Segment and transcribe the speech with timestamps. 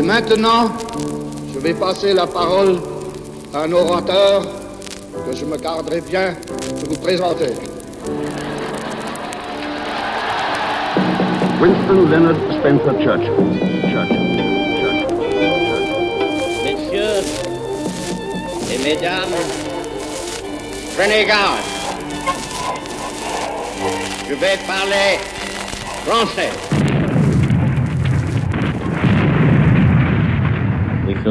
[0.00, 0.72] Et maintenant,
[1.52, 2.78] je vais passer la parole
[3.52, 4.40] à un orateur
[5.26, 7.52] que je me garderai bien de vous présenter.
[11.60, 13.34] Winston Leonard Spencer Churchill.
[13.90, 15.06] Churchill.
[16.64, 17.20] Messieurs
[18.72, 19.36] et mesdames,
[20.96, 21.58] prenez garde.
[24.26, 25.18] Je vais parler
[26.06, 26.69] français.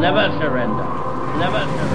[0.00, 0.84] Never surrender.
[1.38, 1.91] Never surrender.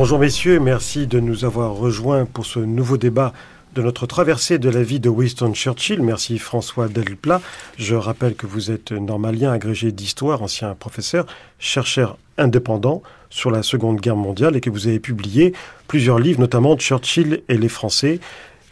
[0.00, 3.34] Bonjour messieurs, merci de nous avoir rejoints pour ce nouveau débat
[3.74, 6.00] de notre traversée de la vie de Winston Churchill.
[6.00, 7.42] Merci François Delplat.
[7.76, 11.26] Je rappelle que vous êtes normalien agrégé d'histoire, ancien professeur,
[11.58, 15.52] chercheur indépendant sur la Seconde Guerre mondiale et que vous avez publié
[15.86, 18.20] plusieurs livres, notamment Churchill et les Français,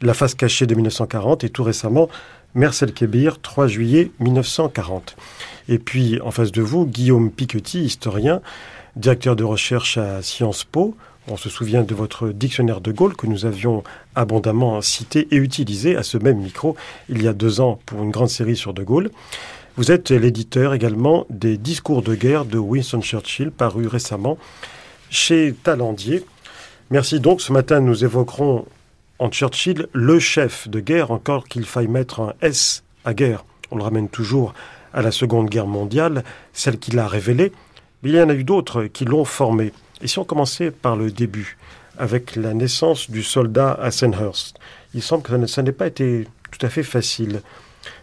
[0.01, 2.09] La face cachée de 1940 et tout récemment
[2.55, 5.15] Mercel Kébir, 3 juillet 1940.
[5.69, 8.41] Et puis en face de vous, Guillaume Piquetti, historien,
[8.97, 10.97] directeur de recherche à Sciences Po,
[11.31, 13.83] on se souvient de votre dictionnaire de Gaulle que nous avions
[14.15, 16.77] abondamment cité et utilisé à ce même micro
[17.09, 19.11] il y a deux ans pour une grande série sur de Gaulle.
[19.77, 24.39] Vous êtes l'éditeur également des discours de guerre de Winston Churchill paru récemment
[25.11, 26.25] chez Talandier.
[26.91, 27.41] Merci donc.
[27.41, 28.65] Ce matin, nous évoquerons
[29.19, 33.45] en Churchill le chef de guerre, encore qu'il faille mettre un S à guerre.
[33.71, 34.55] On le ramène toujours
[34.93, 37.53] à la Seconde Guerre mondiale, celle qu'il a révélée,
[38.03, 39.73] mais il y en a eu d'autres qui l'ont formé.
[40.03, 41.57] Et si on commençait par le début,
[41.99, 44.59] avec la naissance du soldat à Sandhurst,
[44.95, 47.43] il semble que ça n'a pas été tout à fait facile,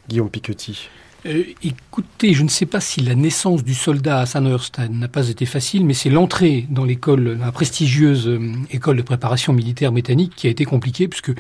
[0.07, 0.89] Guillaume Piquetti.
[1.25, 5.27] Euh, écoutez, je ne sais pas si la naissance du soldat à Sandhurst n'a pas
[5.29, 10.33] été facile, mais c'est l'entrée dans l'école, la prestigieuse euh, école de préparation militaire britannique
[10.35, 11.31] qui a été compliquée, puisque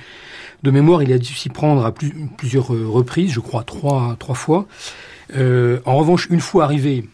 [0.63, 4.15] de mémoire, il a dû s'y prendre à plus, plusieurs euh, reprises, je crois trois,
[4.17, 4.67] trois fois.
[5.33, 7.05] En revanche, une fois arrivé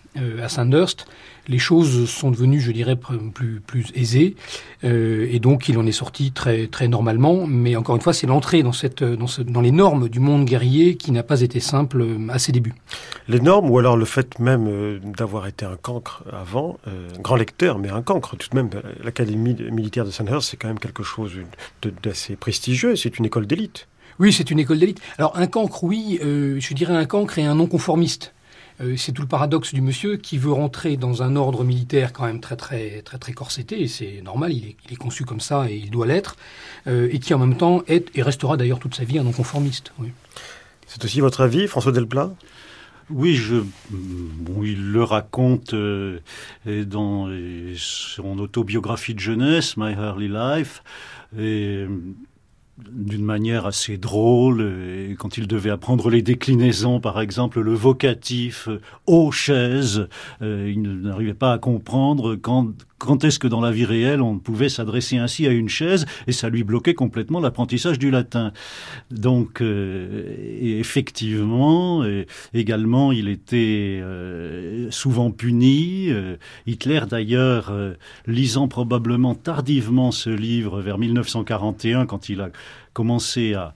[0.41, 1.07] à Sandhurst,
[1.47, 4.35] les choses sont devenues, je dirais, plus, plus aisées,
[4.83, 7.45] euh, et donc il en est sorti très, très normalement.
[7.47, 10.45] Mais encore une fois, c'est l'entrée dans, cette, dans, ce, dans les normes du monde
[10.45, 12.75] guerrier qui n'a pas été simple euh, à ses débuts.
[13.27, 17.35] Les normes, ou alors le fait même euh, d'avoir été un cancre avant, euh, grand
[17.35, 18.69] lecteur, mais un cancre tout de même,
[19.03, 21.31] l'Académie militaire de Sandhurst, c'est quand même quelque chose
[22.03, 23.87] d'assez prestigieux, c'est une école d'élite.
[24.19, 24.99] Oui, c'est une école d'élite.
[25.17, 28.33] Alors un cancre, oui, euh, je dirais un cancre et un non-conformiste.
[28.81, 32.25] Euh, c'est tout le paradoxe du monsieur qui veut rentrer dans un ordre militaire quand
[32.25, 35.39] même très très très très corseté, et c'est normal, il est, il est conçu comme
[35.39, 36.35] ça et il doit l'être,
[36.87, 39.93] euh, et qui en même temps est et restera d'ailleurs toute sa vie un non-conformiste.
[39.99, 40.09] Oui.
[40.87, 42.33] C'est aussi votre avis, François Delplat?
[43.09, 43.57] Oui, je,
[43.89, 46.19] bon, il le raconte euh,
[46.65, 47.29] dans
[47.75, 50.81] son autobiographie de jeunesse, My Early Life,
[51.37, 51.87] et euh,
[52.91, 58.81] d'une manière assez drôle, quand il devait apprendre les déclinaisons, par exemple le vocatif euh,
[59.07, 60.07] aux chaises,
[60.41, 62.69] euh, il n'arrivait pas à comprendre quand,
[63.05, 66.31] quand est-ce que dans la vie réelle on pouvait s'adresser ainsi à une chaise, et
[66.31, 68.51] ça lui bloquait complètement l'apprentissage du latin?
[69.09, 70.23] Donc, euh,
[70.61, 76.07] effectivement, et également, il était euh, souvent puni.
[76.09, 77.93] Euh, Hitler, d'ailleurs, euh,
[78.27, 82.49] lisant probablement tardivement ce livre vers 1941, quand il a
[82.93, 83.73] commencé à,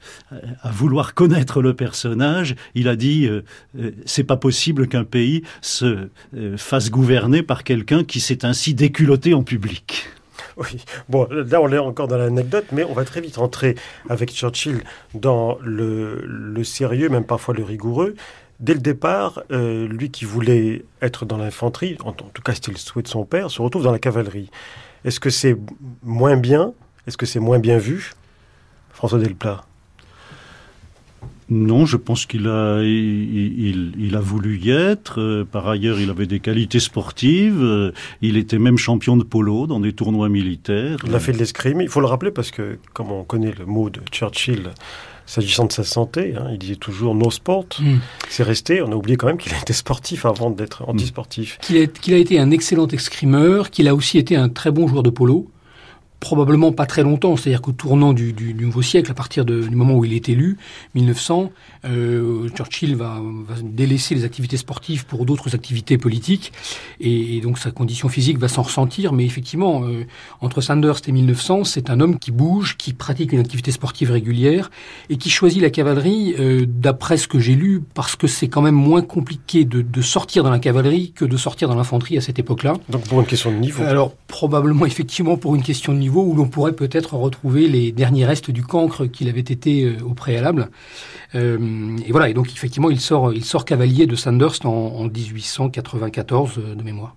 [0.61, 3.43] à vouloir connaître le personnage, il a dit euh,
[3.79, 8.73] euh, c'est pas possible qu'un pays se euh, fasse gouverner par quelqu'un qui s'est ainsi
[8.73, 10.09] déculotté en public.
[10.57, 13.75] Oui, bon, là on est encore dans l'anecdote, mais on va très vite entrer
[14.09, 14.83] avec Churchill
[15.13, 18.15] dans le, le sérieux, même parfois le rigoureux.
[18.61, 22.71] Dès le départ, euh, lui qui voulait être dans l'infanterie, en, en tout cas c'était
[22.71, 24.49] le souhait de son père, se retrouve dans la cavalerie.
[25.03, 25.57] Est-ce que c'est
[26.03, 26.73] moins bien?
[27.05, 28.13] Est-ce que c'est moins bien vu?
[28.95, 29.65] François Delplat
[31.49, 35.19] Non, je pense qu'il a, il, a voulu y être.
[35.19, 37.61] Euh, par ailleurs, il avait des qualités sportives.
[37.61, 40.97] Euh, il était même champion de polo dans des tournois militaires.
[41.05, 41.81] Il a fait de l'escrime.
[41.81, 44.69] Il faut le rappeler parce que, comme on connaît le mot de Churchill,
[45.25, 47.65] s'agissant de sa santé, hein, il disait toujours no sport.
[47.79, 47.97] Hmm.
[48.29, 48.81] C'est resté.
[48.81, 50.91] On a oublié quand même qu'il était sportif avant d'être hmm.
[50.91, 51.57] antisportif.
[51.61, 55.03] Qu'il a, a, été un excellent escrimeur, qu'il a aussi été un très bon joueur
[55.03, 55.49] de polo
[56.19, 60.05] probablement pas très longtemps, c'est-à-dire qu'au tournant du, nouveau siècle, à partir du moment où
[60.05, 60.57] il est élu,
[60.95, 61.51] 1900,
[61.85, 63.21] euh, Churchill va,
[63.63, 66.51] délaisser les activités sportives pour d'autres activités politiques,
[66.99, 70.05] et, donc sa condition physique va s'en ressentir, mais effectivement, euh,
[70.41, 74.71] entre Sanders et 1900, c'est un homme qui bouge, qui pratique une activité sportive régulière,
[75.09, 78.61] et qui choisit la cavalerie, euh, d'après ce que j'ai lu, parce que c'est quand
[78.61, 82.21] même moins compliqué de, de, sortir dans la cavalerie que de sortir dans l'infanterie à
[82.21, 82.73] cette époque-là.
[82.89, 86.35] Donc pour une question de niveau Alors probablement effectivement pour une question de niveau, où
[86.35, 90.69] l'on pourrait peut-être retrouver les derniers restes du cancre qu'il avait été euh, au préalable.
[91.35, 96.57] Euh, et voilà, et donc effectivement, il sort, il sort cavalier de Sandhurst en, 1894
[96.57, 97.15] euh, de mémoire.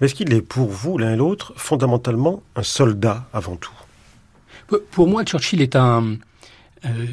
[0.00, 3.72] Mais est-ce qu'il est pour vous, l'un et l'autre, fondamentalement un soldat avant tout?
[4.92, 6.16] Pour moi, Churchill est un,
[6.86, 7.06] euh,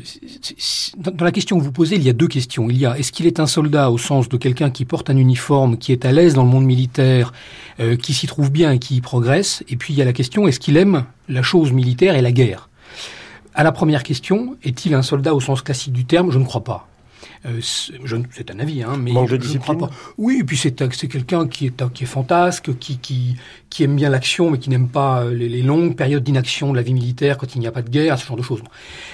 [0.98, 2.69] dans la question que vous posez, il y a deux questions.
[2.69, 5.18] Il y a est-ce qu'il est un soldat au sens de quelqu'un qui porte un
[5.18, 7.34] uniforme, qui est à l'aise dans le monde militaire,
[7.80, 9.64] euh, qui s'y trouve bien et qui y progresse?
[9.68, 12.31] Et puis il y a la question est-ce qu'il aime la chose militaire et la
[12.31, 12.69] guerre?
[13.54, 16.31] À la première question, est-il un soldat au sens classique du terme?
[16.31, 16.88] Je ne crois pas.
[17.46, 19.90] Euh, c'est un avis, hein, mais je, ne crois pas.
[20.18, 20.75] Oui, et puis c'est
[21.08, 23.38] quelqu'un qui est, qui est fantasque, qui, qui,
[23.77, 26.81] qui aime bien l'action, mais qui n'aime pas euh, les, longues périodes d'inaction de la
[26.81, 28.63] vie militaire quand il n'y a pas de guerre, ce genre de choses.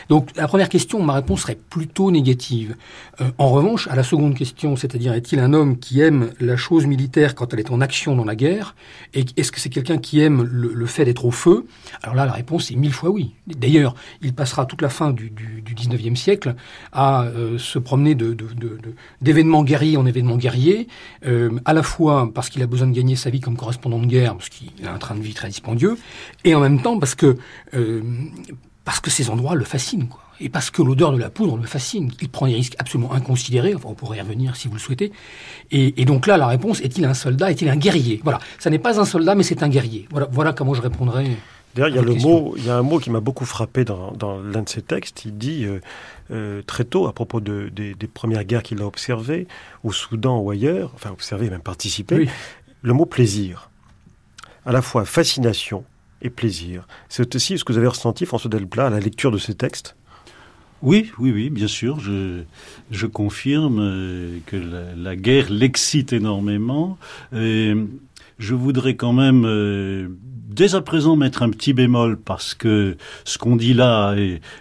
[0.08, 2.78] Donc la première question, ma réponse serait plutôt négative.
[3.20, 6.86] Euh, en revanche, à la seconde question, c'est-à-dire est-il un homme qui aime la chose
[6.86, 8.78] militaire quand elle est en action dans la guerre
[9.14, 11.66] Et est-ce que c'est quelqu'un qui aime le, fait d'être au feu?
[12.02, 13.34] Alors là, la réponse est mille fois oui.
[13.48, 16.56] D'ailleurs, il passera toute la fin du, du, du 19e siècle
[16.94, 17.28] à
[17.58, 18.16] se promener
[19.22, 20.88] d'événements guerriers en événements guerriers,
[21.26, 24.06] euh, à la fois parce qu'il a besoin de gagner sa vie comme correspondant de
[24.06, 25.98] guerre, parce qu'il a un train de vie très dispendieux,
[26.44, 27.38] et en même temps parce que
[27.74, 28.02] euh,
[28.86, 30.20] parce que ces endroits le fascinent, quoi.
[30.40, 32.12] Et parce que l'odeur de la poudre le fascine.
[32.22, 33.76] Il prend des risques absolument inconsidérés.
[33.76, 35.12] Enfin, on pourrait y revenir si vous le souhaitez.
[35.72, 38.20] Et, et donc là, la réponse, est-il un soldat Est-il un guerrier?
[38.24, 38.40] Voilà.
[38.60, 40.08] Ça n'est pas un soldat, mais c'est un guerrier.
[40.12, 41.28] Voilà, voilà comment je répondrais.
[41.76, 43.84] D'ailleurs, il y a le mot, il y a un mot qui m'a beaucoup frappé
[43.84, 45.26] dans, dans l'un de ses textes.
[45.26, 45.80] Il dit euh,
[46.32, 49.48] euh très tôt à propos de, des, des premières guerres qu'il a observées,
[49.84, 52.28] au Soudan ou ailleurs, enfin observé, même participé,
[52.82, 53.70] le mot plaisir.
[54.66, 55.84] À la fois fascination
[56.22, 56.88] et plaisir.
[57.10, 59.96] C'est aussi ce que vous avez ressenti, François Delplat, à la lecture de ces textes?
[60.82, 62.00] Oui, oui, oui, bien sûr.
[62.00, 62.44] Je,
[62.92, 66.98] je confirme euh, que la, la guerre l'excite énormément.
[67.34, 67.74] Et
[68.40, 70.10] je voudrais quand même euh,
[70.54, 72.96] dès à présent mettre un petit bémol parce que
[73.26, 74.16] ce qu'on dit là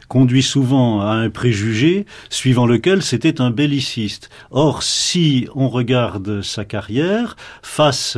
[0.09, 4.31] conduit souvent à un préjugé suivant lequel c'était un belliciste.
[4.51, 8.17] Or, si on regarde sa carrière face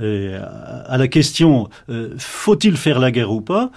[0.00, 0.40] euh,
[0.86, 3.70] à la question euh, faut-il faire la guerre ou pas,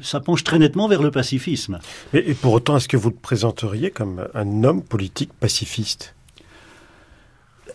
[0.00, 1.78] ça penche très nettement vers le pacifisme.
[2.14, 6.14] et pour autant, est-ce que vous le présenteriez comme un homme politique pacifiste?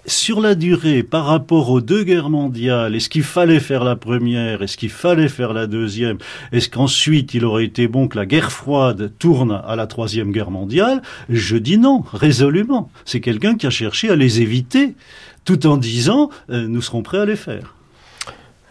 [0.06, 4.62] Sur la durée, par rapport aux deux guerres mondiales, est-ce qu'il fallait faire la première,
[4.62, 6.18] est-ce qu'il fallait faire la deuxième,
[6.52, 10.52] est-ce qu'ensuite il aurait été bon que la guerre froide tourne à la troisième guerre
[10.52, 11.02] mondiale?
[11.30, 12.90] Je dis non, résolument.
[13.06, 14.96] C'est quelqu'un qui a cherché à les éviter,
[15.46, 17.76] tout en disant euh, nous serons prêts à les faire.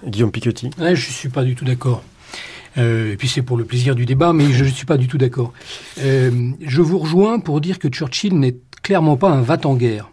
[0.06, 2.02] Guillaume Piquetti Je ne suis pas du tout d'accord.
[2.78, 5.06] Euh, et puis c'est pour le plaisir du débat, mais je ne suis pas du
[5.06, 5.52] tout d'accord.
[6.00, 10.11] Euh, je vous rejoins pour dire que Churchill n'est clairement pas un va-t-en-guerre.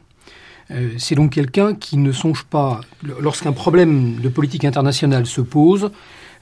[0.71, 2.81] Euh, c'est donc quelqu'un qui ne songe pas,
[3.19, 5.91] lorsqu'un problème de politique internationale se pose,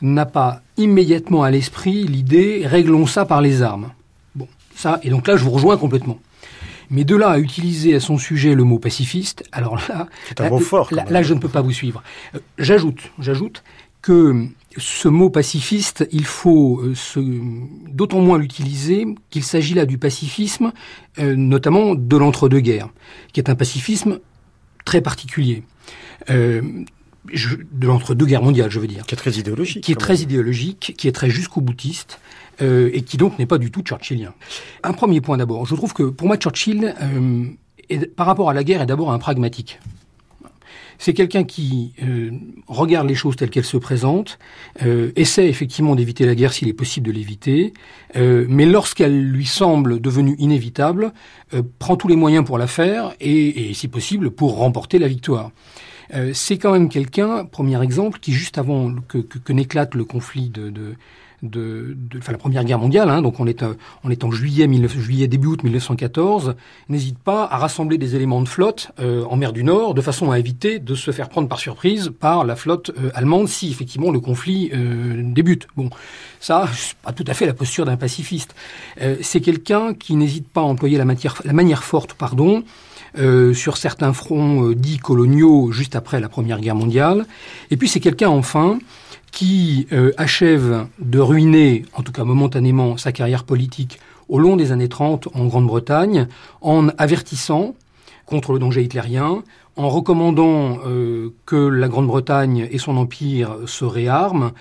[0.01, 3.91] n'a pas immédiatement à l'esprit l'idée réglons ça par les armes.
[4.35, 6.19] Bon, ça, et donc là je vous rejoins complètement.
[6.89, 10.07] Mais de là à utiliser à son sujet le mot pacifiste, alors là,
[10.39, 12.01] un mot fort, là, je ne peux pas vous suivre.
[12.33, 13.63] Euh, j'ajoute, j'ajoute
[14.07, 14.47] que
[14.77, 16.93] ce mot pacifiste, il faut euh,
[17.89, 20.71] d'autant moins l'utiliser qu'il s'agit là du pacifisme,
[21.19, 22.87] euh, notamment de l'entre-deux-guerres,
[23.33, 24.19] qui est un pacifisme
[24.85, 25.63] très particulier.
[26.29, 26.61] Euh,
[27.25, 29.05] de l'entre-deux-guerres mondiales, je veux dire.
[29.05, 29.83] Qui est très idéologique.
[29.83, 32.21] Qui est très idéologique, qui est très jusqu'au boutiste,
[32.61, 34.33] et qui donc n'est pas du tout churchillien.
[34.83, 35.65] Un premier point d'abord.
[35.65, 36.95] Je trouve que pour moi, Churchill,
[38.15, 39.81] par rapport à la guerre, est d'abord un pragmatique.
[40.99, 42.31] C'est quelqu'un qui euh,
[42.67, 44.39] regarde les choses telles qu'elles se présentent,
[44.83, 47.73] euh, essaie effectivement d'éviter la guerre s'il est possible de l'éviter,
[48.15, 51.13] euh, mais lorsqu'elle lui semble devenue inévitable,
[51.79, 55.51] prend tous les moyens pour la faire et, si possible, pour remporter la victoire.
[56.33, 60.95] c'est quand même quelqu'un, premier exemple, qui juste avant que, n'éclate le conflit de,
[61.43, 63.63] de enfin, la Première Guerre mondiale, hein, donc on est,
[64.03, 66.55] on est en juillet, juillet début août 1914,
[66.89, 70.39] n'hésite pas à rassembler des éléments de flotte en mer du Nord de façon à
[70.39, 74.71] éviter de se faire prendre par surprise par la flotte allemande si effectivement le conflit
[74.73, 75.67] débute.
[75.75, 75.89] Bon,
[76.39, 76.67] ça,
[77.03, 78.55] pas tout à fait la posture d'un pacifiste.
[79.21, 82.63] C'est quelqu'un qui n'hésite pas à employer la, matière, la manière forte, pardon,
[83.17, 87.25] euh, sur certains fronts euh, dits coloniaux juste après la Première Guerre mondiale.
[87.71, 88.77] Et puis c'est quelqu'un enfin
[89.37, 94.71] qui euh, achève de ruiner, en tout cas momentanément, sa carrière politique au long des
[94.71, 96.27] années 30 en Grande-Bretagne,
[96.61, 97.75] en avertissant
[98.25, 99.43] contre le danger hitlérien,
[99.75, 100.79] en recommandant
[101.45, 104.53] que la Grande-Bretagne et son empire se réarment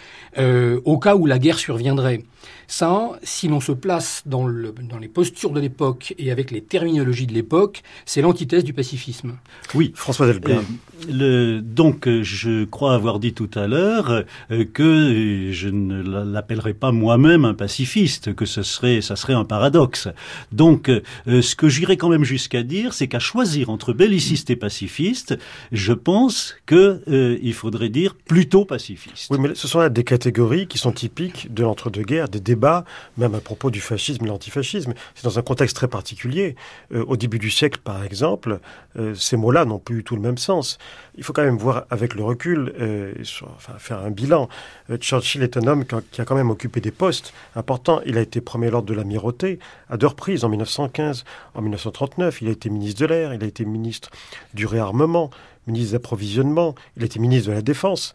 [0.85, 2.23] au cas où la guerre surviendrait.
[2.68, 6.62] Ça, si l'on se place dans, le, dans les postures de l'époque et avec les
[6.62, 9.37] terminologies de l'époque, c'est l'antithèse du pacifisme.
[9.75, 10.62] Oui, François Delblanc.
[11.11, 16.75] Euh, donc, euh, je crois avoir dit tout à l'heure euh, que je ne l'appellerai
[16.75, 20.08] pas moi-même un pacifiste, que ce serait, ça serait un paradoxe.
[20.52, 20.90] Donc,
[21.26, 25.38] ce que j'irai quand même jusqu'à dire, c'est qu'à choisir entre belliciste et pacifiste,
[25.73, 27.02] je pense que
[27.42, 29.30] il faudrait dire plutôt pacifiste.
[29.30, 32.84] Oui, mais ce sont là des catégories qui sont typiques de l'entre-deux-guerres, des débat,
[33.18, 34.94] même à propos du fascisme et l'antifascisme.
[35.14, 36.56] C'est dans un contexte très particulier.
[36.94, 38.60] Euh, au début du siècle, par exemple,
[38.98, 40.78] euh, ces mots-là n'ont plus tout le même sens.
[41.16, 43.12] Il faut quand même voir avec le recul, euh,
[43.78, 44.48] faire un bilan.
[45.00, 48.00] Churchill est un homme qui a quand même occupé des postes importants.
[48.06, 49.58] Il a été premier lord de l'amirauté
[49.90, 52.40] à deux reprises, en 1915, en 1939.
[52.40, 54.10] Il a été ministre de l'air, il a été ministre
[54.54, 55.30] du réarmement,
[55.66, 58.14] ministre d'approvisionnement, il été ministre de la défense.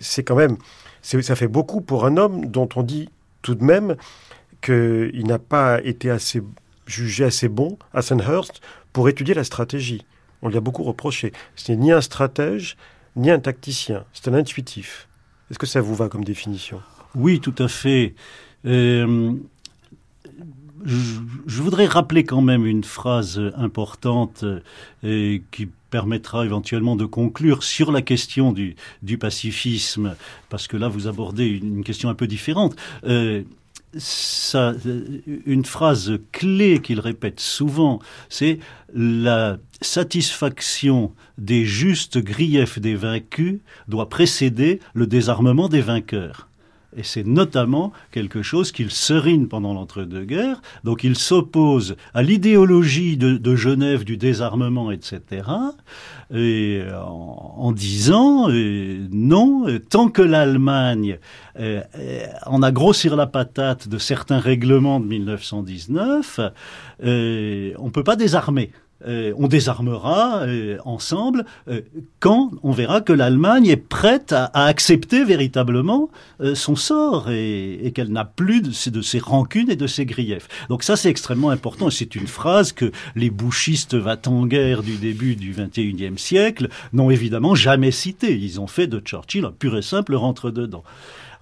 [0.00, 0.56] c'est quand même,
[1.02, 3.08] ça fait beaucoup pour un homme dont on dit
[3.42, 3.96] tout de même
[4.60, 6.42] qu'il n'a pas été assez
[6.86, 8.60] jugé assez bon à Sandhurst
[8.92, 10.04] pour étudier la stratégie.
[10.42, 11.32] On lui a beaucoup reproché.
[11.56, 12.76] Ce n'est ni un stratège,
[13.16, 14.04] ni un tacticien.
[14.12, 15.08] C'est un intuitif.
[15.50, 16.80] Est-ce que ça vous va comme définition?
[17.14, 18.14] Oui, tout à fait.
[18.64, 19.32] Euh,
[20.84, 24.44] je, voudrais rappeler quand même une phrase importante
[25.04, 28.76] euh, qui permettra éventuellement de conclure sur la question du,
[29.18, 30.16] pacifisme,
[30.48, 32.76] parce que là vous abordez une, question un peu différente.
[33.04, 33.42] Euh,
[33.96, 34.74] ça,
[35.46, 38.58] une phrase clé qu'il répète souvent, c'est
[38.94, 46.47] la satisfaction des justes griefs des vaincus doit précéder le désarmement des vainqueurs.
[46.96, 50.62] Et c'est notamment quelque chose qu'il serine pendant l'entre-deux-guerres.
[50.84, 55.42] Donc il s'oppose à l'idéologie de, Genève du désarmement, etc.
[56.34, 61.18] Et en, disant non, tant que l'Allemagne
[61.58, 61.82] euh,
[62.46, 66.40] en a grossir la patate de certains règlements de 1919,
[67.04, 68.70] euh, on ne peut pas désarmer.
[69.06, 71.82] Euh, on désarmera euh, ensemble euh,
[72.18, 76.10] quand on verra que l'Allemagne est prête à, accepter véritablement
[76.54, 80.48] son sort et, qu'elle n'a plus de, de, ses rancunes et de ses griefs.
[80.68, 81.90] Donc ça, c'est extrêmement important.
[81.90, 87.10] C'est une phrase que les bouchistes va en guerre du début du XXIe siècle n'ont
[87.10, 88.36] évidemment jamais citée.
[88.36, 90.82] Ils ont fait de Churchill un pur et simple rentre-dedans.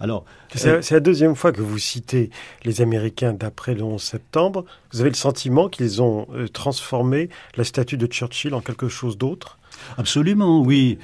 [0.00, 0.24] Alors,
[0.64, 2.30] euh, c'est la deuxième fois que vous citez
[2.64, 4.64] les Américains d'après le 11 septembre.
[4.92, 9.16] Vous avez le sentiment qu'ils ont euh, transformé la statue de Churchill en quelque chose
[9.16, 9.58] d'autre?
[9.98, 10.98] Absolument, oui.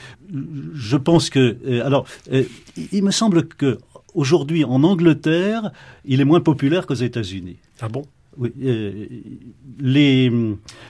[0.75, 3.78] Je pense que, euh, alors, il me semble que
[4.14, 5.72] aujourd'hui en Angleterre,
[6.04, 7.56] il est moins populaire qu'aux États-Unis.
[7.80, 8.04] Ah bon?
[8.38, 9.06] Oui, euh,
[9.78, 10.32] les,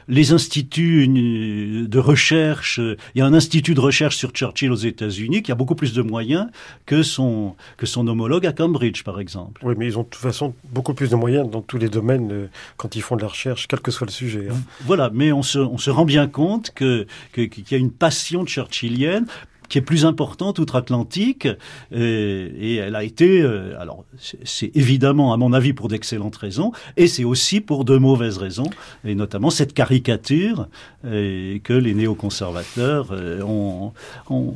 [0.08, 5.42] les instituts de recherche, il y a un institut de recherche sur Churchill aux États-Unis
[5.42, 6.46] qui a beaucoup plus de moyens
[6.87, 9.61] que son, que son homologue à Cambridge, par exemple.
[9.64, 12.32] Oui, mais ils ont de toute façon beaucoup plus de moyens dans tous les domaines
[12.32, 12.46] euh,
[12.76, 14.49] quand ils font de la recherche, quel que soit le sujet.
[14.50, 14.56] Hein.
[14.84, 18.46] Voilà, mais on se, on se rend bien compte que, qu'il y a une passion
[18.46, 19.26] churchillienne
[19.73, 21.49] qui est plus importante outre-Atlantique,
[21.95, 24.05] euh, et, elle a été, euh, alors
[24.45, 28.69] c'est évidemment à mon avis pour d'excellentes raisons, et c'est aussi pour de mauvaises raisons,
[29.02, 30.69] et notamment cette caricature
[31.07, 33.12] euh, que les néoconservateurs
[33.47, 33.95] ont,
[34.29, 34.55] ont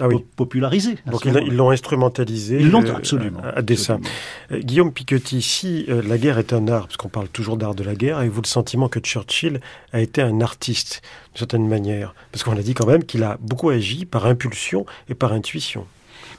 [0.00, 0.96] ah popularisé.
[1.06, 4.00] Donc ils l'ont instrumentalisé ils l'ont, absolument, à, dessein.
[4.52, 7.94] Guillaume Piquetti, si la guerre est un art, parce qu'on parle toujours d'art de la
[7.94, 9.60] guerre, avez-vous le sentiment que Churchill
[9.92, 11.02] a été un artiste
[11.32, 12.14] d'une certaine manière?
[12.32, 15.86] Parce qu'on a dit quand même qu'il a beaucoup agi par impulsion et par intuition.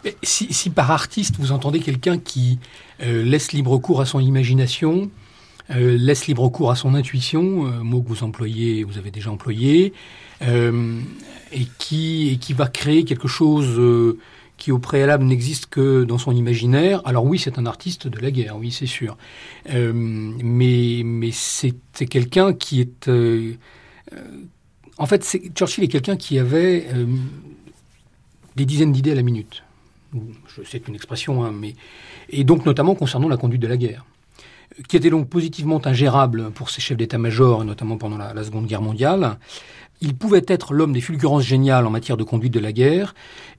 [0.03, 2.60] Mais si, par artiste, vous entendez quelqu'un qui
[3.03, 5.12] euh, laisse libre cours à son imagination,
[5.70, 9.32] euh, laisse libre cours à son intuition, euh, mot que vous employez, vous avez déjà
[9.32, 9.94] employé,
[10.41, 13.80] et, qui, et qui va créer quelque chose
[14.58, 18.32] qui au préalable n'existe que dans son imaginaire, alors oui, c'est un artiste de la
[18.32, 19.18] guerre, oui, c'est sûr.
[19.72, 23.08] mais c'est quelqu'un qui est
[25.01, 25.25] en fait,
[25.56, 27.08] Churchill est quelqu'un qui avait euh,
[28.56, 29.63] des dizaines d'idées à la minute.
[30.65, 31.53] C'est une expression, hein,
[32.30, 34.06] et donc notamment concernant la conduite de la guerre
[34.88, 38.82] qui était donc positivement ingérable pour ses chefs d'état-major, notamment pendant la, la, Seconde Guerre
[38.82, 39.38] mondiale.
[40.01, 43.13] Il pouvait être l'homme des fulgurances géniales en matière de conduite de la guerre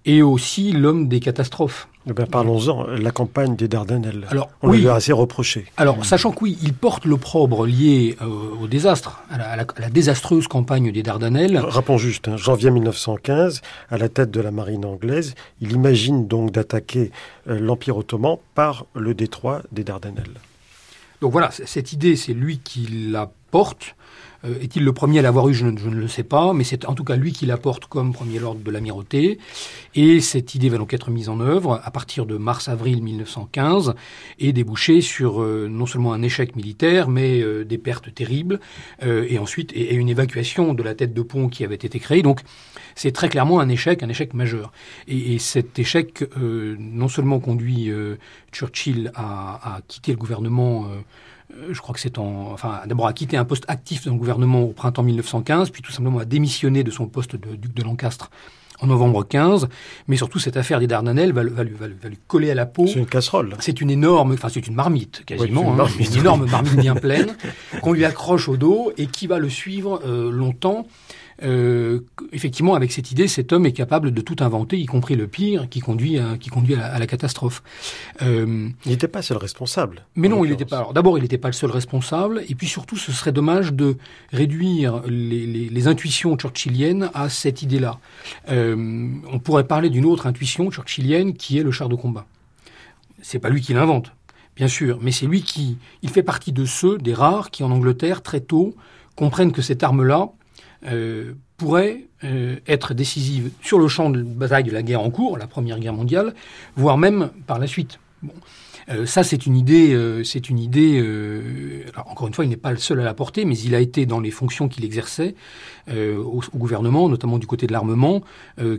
[0.04, 1.88] et aussi l'homme des catastrophes.
[2.08, 4.26] Eh bien, Parlons-en, la campagne des Dardanelles.
[4.28, 5.66] Alors, On oui, lui a assez reproché.
[5.76, 8.26] Alors, sachant que oui, il porte l'opprobre lié euh,
[8.60, 11.58] au désastre, à la, à, la, à la, désastreuse campagne des Dardanelles.
[11.58, 16.50] Rappelons juste, hein, janvier 1915, à la tête de la marine anglaise, il imagine donc
[16.50, 17.12] d'attaquer
[17.48, 20.40] euh, l'Empire ottoman par le détroit des Dardanelles.
[21.22, 23.94] Donc voilà, cette idée, c'est lui qui la porte.
[24.44, 25.54] Euh, Est-il le premier à l'avoir eu?
[25.54, 28.42] Je ne, le sais pas, mais c'est en tout cas lui qui l'apporte comme premier
[28.42, 29.38] ordre de l'amirauté.
[29.94, 33.94] Et cette idée va donc être mise en œuvre à partir de mars-avril 1915
[34.38, 38.60] et déboucher sur euh, non seulement un échec militaire, mais euh, des pertes terribles,
[39.02, 42.22] et ensuite et, une évacuation de la tête de pont qui avait été créée.
[42.22, 42.40] Donc
[42.94, 44.72] c'est très clairement un échec, un échec majeur.
[45.08, 47.90] Et, et cet échec non seulement conduit
[48.52, 50.86] Churchill à, quitter le gouvernement
[51.70, 54.62] je crois que c'est en, enfin, d'abord à quitter un poste actif dans le gouvernement
[54.62, 58.30] au printemps 1915, puis tout simplement à démissionner de son poste de duc de Lancastre
[58.82, 59.68] en novembre 15,
[60.08, 62.86] mais surtout cette affaire des Dardanelles va, va, va, va lui coller à la peau.
[62.86, 63.54] C'est une casserole.
[63.60, 66.00] C'est une énorme, enfin c'est une marmite quasiment, oui, une, marmite.
[66.00, 67.36] Hein, une, énorme marmite bien pleine
[67.80, 70.86] qu'on lui accroche au dos et qui va le suivre euh, longtemps.
[71.42, 72.00] Euh,
[72.32, 75.68] effectivement, avec cette idée, cet homme est capable de tout inventer, y compris le pire,
[75.68, 77.62] qui conduit à, qui conduit à, la, à la catastrophe.
[78.22, 80.06] Euh, il n'était pas seul responsable.
[80.14, 80.88] Mais non, il n'était pas.
[80.94, 83.96] D'abord, il n'était pas le seul responsable, et puis surtout, ce serait dommage de
[84.32, 87.98] réduire les, les, les intuitions churchilliennes à cette idée-là.
[88.48, 92.26] Euh, on pourrait parler d'une autre intuition churchillienne qui est le char de combat.
[93.20, 94.12] C'est pas lui qui l'invente,
[94.56, 97.70] bien sûr, mais c'est lui qui, il fait partie de ceux, des rares, qui en
[97.70, 98.74] Angleterre très tôt
[99.14, 100.30] comprennent que cette arme-là
[100.86, 105.38] euh, pourrait euh, être décisive sur le champ de bataille de la guerre en cours,
[105.38, 106.34] la Première Guerre mondiale,
[106.76, 107.98] voire même par la suite.
[108.22, 108.34] Bon.
[108.88, 109.92] Euh, ça, c'est une idée.
[109.94, 111.00] Euh, c'est une idée.
[111.00, 113.74] Euh, alors, encore une fois, il n'est pas le seul à la porter, mais il
[113.74, 115.34] a été dans les fonctions qu'il exerçait
[115.90, 118.22] euh, au, au, gouvernement, notamment du côté de l'armement,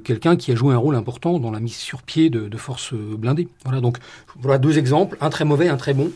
[0.04, 2.94] quelqu'un qui a joué un rôle important dans la mise sur pied de, de forces
[2.94, 3.48] blindées.
[3.64, 3.82] Voilà.
[3.82, 3.98] Donc,
[4.40, 6.12] voilà deux exemples, un très mauvais, un très bon,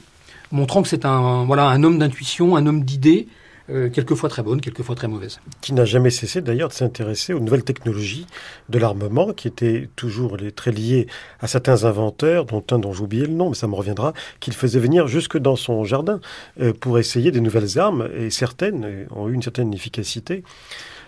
[0.51, 3.27] montrant que c'est un voilà un homme d'intuition, un homme d'idées
[3.69, 5.39] euh, quelquefois très bonne, quelquefois très mauvaise.
[5.61, 8.25] Qui n'a jamais cessé d'ailleurs de s'intéresser aux nouvelles technologies
[8.69, 11.07] de l'armement, qui étaient toujours les, très liées
[11.41, 14.53] à certains inventeurs, dont un dont j'ai oublié le nom, mais ça me reviendra, qu'il
[14.53, 16.19] faisait venir jusque dans son jardin
[16.61, 20.43] euh, pour essayer des nouvelles armes, et certaines ont eu une certaine efficacité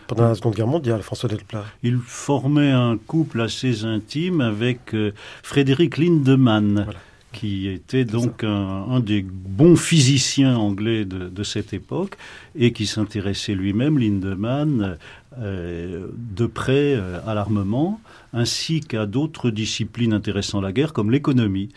[0.07, 1.65] pendant la Seconde Guerre mondiale, François Delplat.
[1.83, 6.81] Il formait un couple assez intime avec euh, Frédéric Lindemann.
[6.83, 6.99] Voilà
[7.31, 12.17] qui était donc un, un, des bons physiciens anglais de, de cette époque
[12.55, 14.97] et qui s'intéressait lui-même, Lindemann,
[15.37, 18.01] euh, de près euh, à l'armement,
[18.33, 21.69] ainsi qu'à d'autres disciplines intéressant la guerre, comme l'économie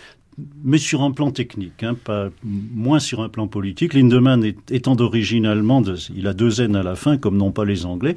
[0.65, 3.95] mais sur un plan technique, hein, pas moins sur un plan politique.
[3.95, 7.85] Lindemann étant d'origine allemande, il a deux N à la fin, comme non pas les
[7.87, 8.15] Anglais,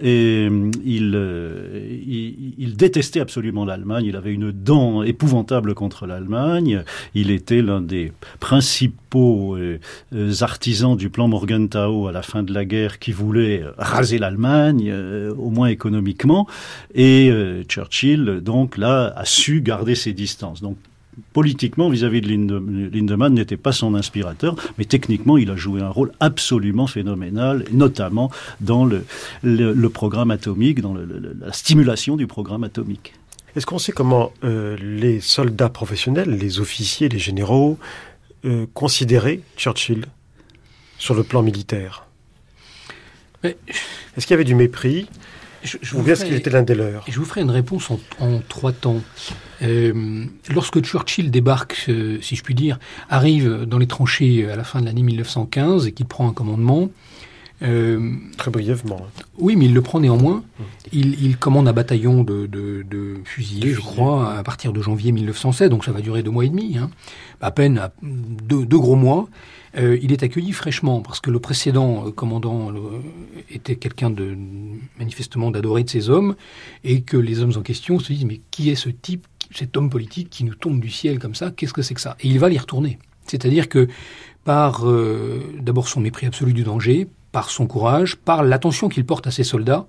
[0.00, 0.48] et
[0.84, 4.04] il, euh, il, détestait absolument l'Allemagne.
[4.04, 6.84] Il avait une dent épouvantable contre l'Allemagne.
[7.14, 9.78] Il était l'un des principaux euh,
[10.40, 15.34] artisans du plan Morgenthau à la fin de la guerre qui voulait raser l'Allemagne, euh,
[15.34, 16.46] au moins économiquement.
[16.94, 20.60] Et euh, Churchill, donc là, a su garder ses distances.
[20.60, 20.76] Donc
[21.32, 25.80] politiquement vis-à-vis -vis de Linde, Lindemann n'était pas son inspirateur, mais techniquement il a joué
[25.80, 29.04] un rôle absolument phénoménal, notamment dans le,
[29.42, 33.14] le, le programme atomique, dans le, la stimulation du programme atomique.
[33.56, 37.78] Est-ce qu'on sait comment euh, les soldats professionnels, les officiers, les généraux,
[38.44, 40.04] euh, considéraient Churchill
[40.98, 42.06] sur le plan militaire?
[43.42, 45.06] Est-ce qu'il y avait du mépris?
[45.62, 47.98] Je, je Ou bien qu'il était l'un des leurs Je vous ferai une réponse en,
[48.20, 49.00] en trois temps.
[49.62, 54.64] Euh, lorsque Churchill débarque, euh, si je puis dire, arrive dans les tranchées à la
[54.64, 56.90] fin de l'année 1915 et qu'il prend un commandement,
[57.62, 59.06] euh, Très brièvement.
[59.38, 60.44] Oui, mais il le prend néanmoins.
[60.58, 60.62] Mmh.
[60.92, 65.10] Il, il, commande un bataillon de, de, de fusiliers, je crois, à partir de janvier
[65.12, 66.90] 1916, donc ça va durer deux mois et demi, hein,
[67.40, 69.28] à peine à deux, deux gros mois.
[69.76, 73.00] Euh, il est accueilli fraîchement parce que le précédent euh, commandant euh,
[73.50, 74.36] était quelqu'un de
[74.98, 76.34] manifestement d'adoré de ses hommes
[76.84, 79.90] et que les hommes en question se disent mais qui est ce type, cet homme
[79.90, 81.50] politique qui nous tombe du ciel comme ça?
[81.50, 82.16] Qu'est-ce que c'est que ça?
[82.20, 82.98] Et il va l'y retourner.
[83.26, 83.88] C'est-à-dire que
[84.44, 84.84] par
[85.60, 89.42] d'abord son mépris absolu du danger, par son courage, par l'attention qu'il porte à ses
[89.42, 89.86] soldats,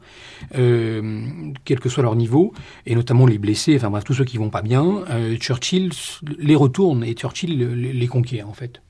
[0.58, 1.22] euh,
[1.64, 2.54] quel que soit leur niveau,
[2.88, 5.04] et notamment les blessés, enfin bref, tous ceux qui vont pas bien,
[5.40, 5.92] Churchill
[6.40, 8.82] les retourne et Churchill les conquiert en fait.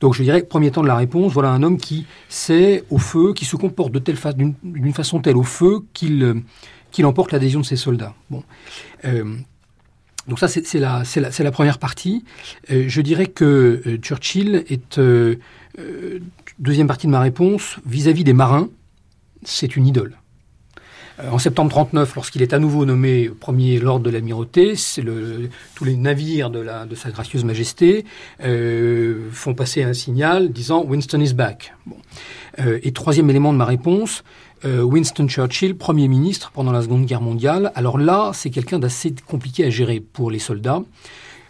[0.00, 3.32] Donc je dirais, premier temps de la réponse, voilà un homme qui sait au feu,
[3.34, 6.42] qui se comporte de telle fa d'une façon telle au feu qu'il
[6.90, 8.14] qu'il emporte l'adhésion de ses soldats.
[8.30, 8.44] Bon.
[9.04, 9.24] Euh,
[10.28, 12.24] Donc ça, c'est la, la, la, première partie.
[12.70, 15.36] Euh, je dirais que euh, Churchill est, euh,
[16.58, 18.68] deuxième partie de ma réponse, vis-à-vis des marins,
[19.42, 20.16] c'est une idole.
[21.30, 24.74] En septembre 39, lorsqu'il est à nouveau nommé premier lord de l'amirauté,
[25.74, 28.04] tous les navires de, sa gracieuse majesté
[28.40, 31.74] font passer un signal disant Winston is back.
[31.86, 31.96] Bon.
[32.58, 34.24] et troisième élément de ma réponse,
[34.64, 37.70] euh, Winston Churchill, Premier ministre pendant la Seconde Guerre mondiale.
[37.74, 40.82] Alors là, c'est quelqu'un d'assez compliqué à gérer pour les soldats.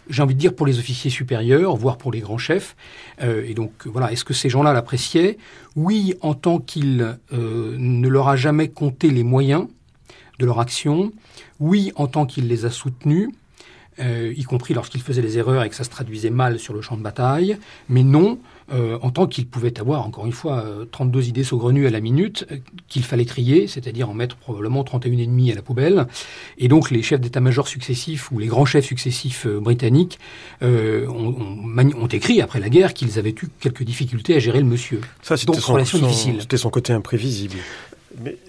[0.09, 2.75] J'ai envie de dire pour les officiers supérieurs, voire pour les grands chefs.
[3.21, 5.37] Euh, et donc voilà, est-ce que ces gens-là l'appréciaient?
[5.75, 9.67] Oui, en tant qu'il euh, ne leur a jamais compté les moyens
[10.39, 11.11] de leur action.
[11.59, 13.29] Oui, en tant qu'il les a soutenus.
[13.97, 16.97] y compris lorsqu'il faisait des erreurs et que ça se traduisait mal sur le champ
[16.97, 17.57] de bataille.
[17.87, 18.39] Mais non,
[18.71, 21.99] euh, en tant qu'il pouvait avoir, encore une fois, 32 euh, idées saugrenues à la
[21.99, 26.07] minute, euh, qu'il fallait trier, c'est-à-dire en mettre probablement 31 et demi à la poubelle.
[26.57, 30.19] Et donc les chefs d'état-major successifs ou les grands chefs successifs britanniques
[30.61, 31.35] ont,
[31.75, 35.01] ont, écrit après la guerre qu'ils avaient eu quelques difficultés à gérer le monsieur.
[35.21, 35.77] Ça, c'était son,
[36.39, 37.57] C'était son côté imprévisible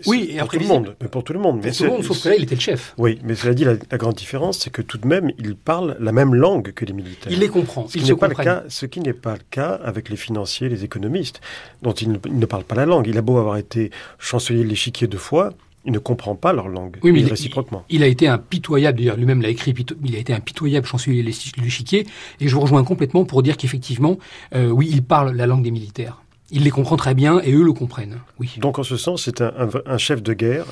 [0.07, 0.97] oui, et pour tout le monde.
[1.01, 1.63] Mais pour tout le monde.
[1.63, 2.95] Pour tout le monde, sauf que là, il était le chef.
[2.99, 6.13] Oui, mais cela dit, la, grande différence, c'est que tout de même, il parle la
[6.13, 7.33] même langue que les militaires.
[7.33, 7.89] Il les comprend.
[7.89, 10.69] Ce qui n'est pas, le cas, ce qui n'est pas le cas avec les financiers,
[10.69, 11.41] les économistes,
[11.83, 13.07] dont il ne, parle pas la langue.
[13.07, 15.53] Il a beau avoir été chancelier de l'échiquier deux fois,
[15.85, 17.85] il ne comprend pas leur langue, oui, mais réciproquement.
[17.89, 19.73] Il, a été impitoyable, d'ailleurs lui-même l'a écrit,
[20.05, 22.07] il a été impitoyable chancelier de l'échiquier,
[22.41, 24.19] et je vous rejoins complètement pour dire qu'effectivement,
[24.55, 26.23] euh, oui, il parle la langue des militaires.
[26.51, 28.21] Il les comprend très bien et eux le comprennent.
[28.39, 28.55] Oui.
[28.59, 30.65] Donc en ce sens, c'est un, chef de guerre,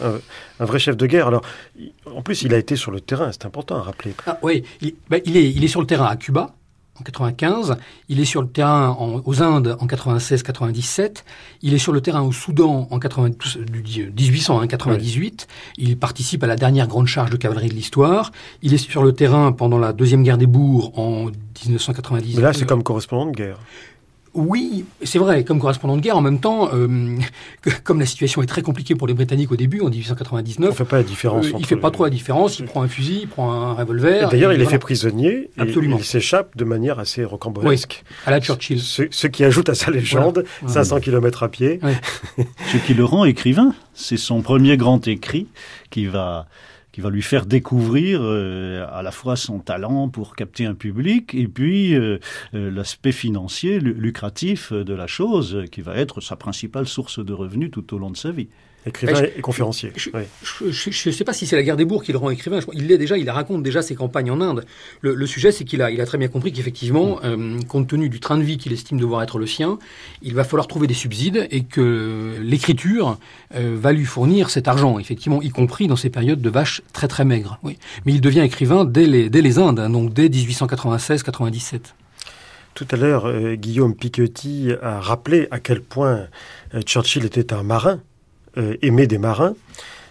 [0.60, 1.26] un, vrai chef de guerre.
[1.26, 1.42] Alors,
[2.06, 4.14] en plus, il a été sur le terrain, c'est important à rappeler.
[4.26, 4.62] Ah, oui,
[5.10, 6.54] ben, il, est, il est sur le terrain à Cuba
[7.00, 7.76] en 95,
[8.08, 11.24] il est sur le terrain aux Indes en 96-97,
[11.62, 17.08] il est sur le terrain au Soudan en 1898, il participe à la dernière grande
[17.08, 18.30] charge de cavalerie de l'histoire,
[18.62, 21.32] il est sur le terrain pendant la deuxième guerre des bourgs en
[21.66, 22.36] 1998.
[22.36, 23.58] Mais là, c'est comme correspondant de guerre.
[24.34, 27.16] Oui, c'est vrai, comme correspondant de guerre, en même temps, euh,
[27.84, 30.70] comme la situation est très compliquée pour les Britanniques au début, en 1899...
[30.70, 31.46] On fait pas la différence.
[31.46, 34.28] Euh, il fait pas trop la différence, il prend un fusil, il prend un revolver...
[34.30, 35.98] D'ailleurs, il est fait prisonnier, Absolument.
[35.98, 38.02] il s'échappe de manière assez rocambolesque.
[38.04, 38.80] Oui, à la Churchill.
[38.80, 41.78] Ce, qui ajoute à sa légende, 500 km à pied.
[42.72, 45.46] ce qui le rend écrivain, c'est son premier grand écrit
[45.90, 46.46] qui va
[46.94, 51.34] qui va lui faire découvrir euh, à la fois son talent pour capter un public
[51.34, 52.18] et puis euh,
[52.54, 57.72] euh, l'aspect financier lucratif de la chose, qui va être sa principale source de revenus
[57.72, 58.48] tout au long de sa vie.
[58.86, 59.92] Écrivain et conférencier.
[59.96, 62.60] Je ne sais pas si c'est la guerre des bourgs qui le rend écrivain.
[62.74, 64.64] il l'est déjà, il raconte déjà ses campagnes en Inde.
[65.00, 68.20] Le, sujet, c'est qu'il a, il a très bien compris qu'effectivement, euh, compte tenu du
[68.20, 69.78] train de vie qu'il estime devoir être le sien,
[70.22, 73.18] il va falloir trouver des subsides et que l'écriture
[73.54, 77.08] euh, va lui fournir cet argent, effectivement, y compris dans ces périodes de vaches très
[77.08, 77.58] très maigres.
[77.62, 77.78] Oui.
[78.04, 81.94] Mais il devient écrivain dès les, dès les Indes, hein, donc dès 1896-97.
[82.74, 86.26] Tout à l'heure, euh, Guillaume Piketty a rappelé à quel point
[86.84, 88.00] Churchill était un marin.
[88.56, 89.54] Euh, aimé des marins.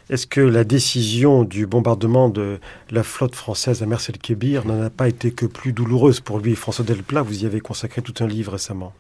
[0.10, 2.60] Est-ce que la décision du bombardement de
[2.92, 6.84] la flotte française à Mercel-Kébir n'en a pas été que plus douloureuse pour lui François
[6.84, 8.94] Delplat, vous y avez consacré tout un livre récemment.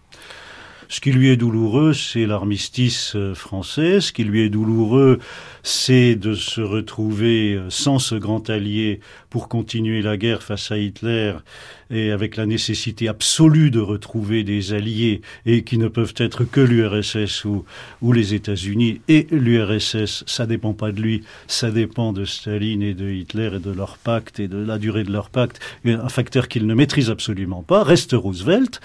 [0.87, 3.99] Ce qui lui est douloureux, c'est l'armistice euh, français.
[3.99, 5.19] Ce qui lui est douloureux,
[5.63, 8.99] c'est de se retrouver euh, sans ce grand allié
[9.29, 11.33] pour continuer la guerre face à Hitler
[11.89, 16.59] et avec la nécessité absolue de retrouver des alliés et qui ne peuvent être que
[16.59, 17.63] l'URSS ou,
[18.01, 19.01] ou les États-Unis.
[19.07, 23.59] Et l'URSS, ça dépend pas de lui, ça dépend de Staline et de Hitler et
[23.59, 25.59] de leur pacte et de la durée de leur pacte.
[25.85, 27.83] Un facteur qu'il ne maîtrise absolument pas.
[27.83, 28.81] Reste Roosevelt.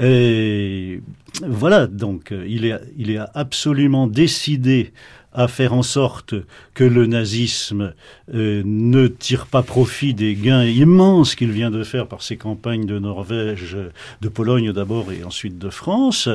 [0.00, 1.00] Et
[1.46, 4.92] voilà, donc il est, il est absolument décidé
[5.36, 6.34] à faire en sorte
[6.74, 7.92] que le nazisme
[8.34, 12.86] euh, ne tire pas profit des gains immenses qu'il vient de faire par ses campagnes
[12.86, 13.76] de Norvège,
[14.20, 16.28] de Pologne d'abord et ensuite de France.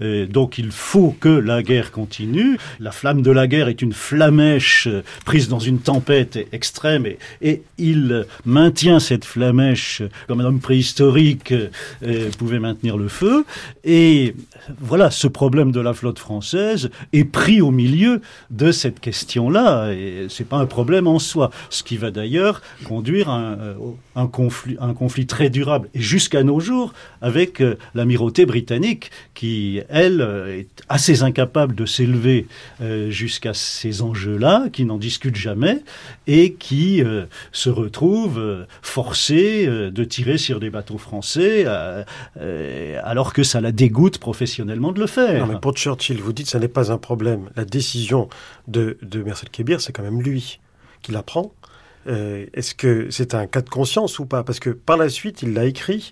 [0.00, 2.58] Euh, donc il faut que la guerre continue.
[2.78, 4.88] La flamme de la guerre est une flamèche
[5.24, 11.52] prise dans une tempête extrême et, et il maintient cette flamèche comme un homme préhistorique
[11.52, 13.44] euh, pouvait maintenir le feu.
[13.84, 14.34] Et
[14.78, 20.26] voilà, ce problème de la flotte française est pris au milieu de cette question-là, et
[20.28, 21.50] c'est pas un problème en soi.
[21.70, 23.76] Ce qui va d'ailleurs conduire à un,
[24.16, 30.58] euh, conflit très durable, et jusqu'à nos jours, avec euh, l'amirauté britannique, qui, elle, euh,
[30.60, 32.46] est assez incapable de s'élever
[33.08, 35.82] jusqu'à ces enjeux-là, qui n'en discute jamais,
[36.26, 37.02] et qui
[37.52, 41.66] se retrouve forcée de tirer sur des bateaux français,
[43.02, 45.46] alors que ça la dégoûte professionnellement de le faire.
[45.46, 47.50] Non, mais pour Churchill, vous dites que ça n'est pas un problème.
[47.56, 48.28] La décision
[48.68, 50.60] de, de Mercel Kébir, c'est quand même lui
[51.02, 51.52] qui la prend.
[52.06, 54.42] Euh, est-ce que c'est un cas de conscience ou pas?
[54.42, 56.10] Parce que par la suite, il l'a écrit,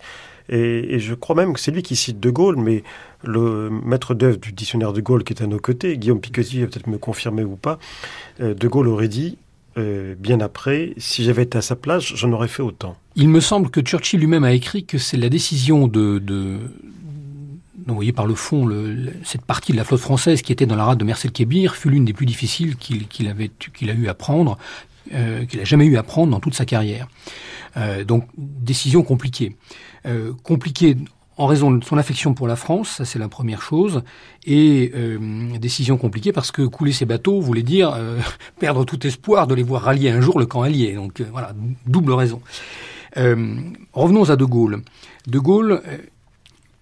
[0.48, 2.82] et, je crois même que c'est lui qui cite De Gaulle, mais
[3.22, 6.66] le maître d'œuvre du dictionnaire de Gaulle qui est à nos côtés, Guillaume Picotti va
[6.66, 7.78] peut-être me confirmer ou pas,
[8.40, 9.38] euh, De Gaulle aurait dit,
[9.78, 12.96] euh, bien après, si j'avais été à sa place, j'en aurais fait autant.
[13.14, 16.18] Il me semble que Churchill lui-même a écrit que c'est la décision de
[17.86, 18.68] vous voyez par le fond,
[19.24, 22.04] cette partie de la flotte française qui était dans la rade de Mercel-Kébir fut l'une
[22.04, 24.58] des plus difficiles qu'il a eu à prendre,
[25.14, 27.08] euh, qu'il a jamais eu à prendre dans toute sa carrière.
[27.76, 29.56] Euh, donc décision compliquée,
[30.06, 30.96] euh, compliquée
[31.36, 34.02] en raison de son affection pour la France, ça c'est la première chose,
[34.44, 34.92] et
[35.58, 37.96] décision compliquée parce que couler ces bateaux voulait dire
[38.58, 40.92] perdre tout espoir de les voir rallier un jour le camp allié.
[40.92, 41.54] Donc voilà,
[41.86, 42.42] double raison.
[43.16, 44.82] revenons à De Gaulle.
[45.28, 45.80] De Gaulle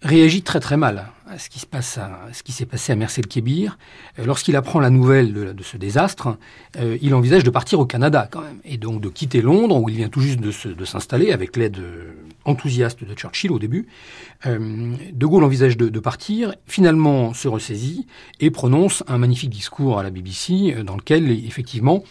[0.03, 2.97] réagit très très mal à ce qui se passe à, ce qui s'est passé à
[2.97, 3.79] Mercel Kébir.
[4.19, 6.39] Euh, lorsqu'il apprend la nouvelle de, ce désastre,
[6.79, 9.89] euh, il envisage de partir au Canada quand même, et donc de quitter Londres où
[9.89, 12.13] il vient tout juste de, s'installer avec l'aide euh,
[12.45, 13.89] enthousiaste de Churchill au début.
[14.47, 18.07] de Gaulle envisage de, partir, finalement se ressaisit
[18.41, 22.05] et prononce un magnifique discours à la BBC dans lequel effectivement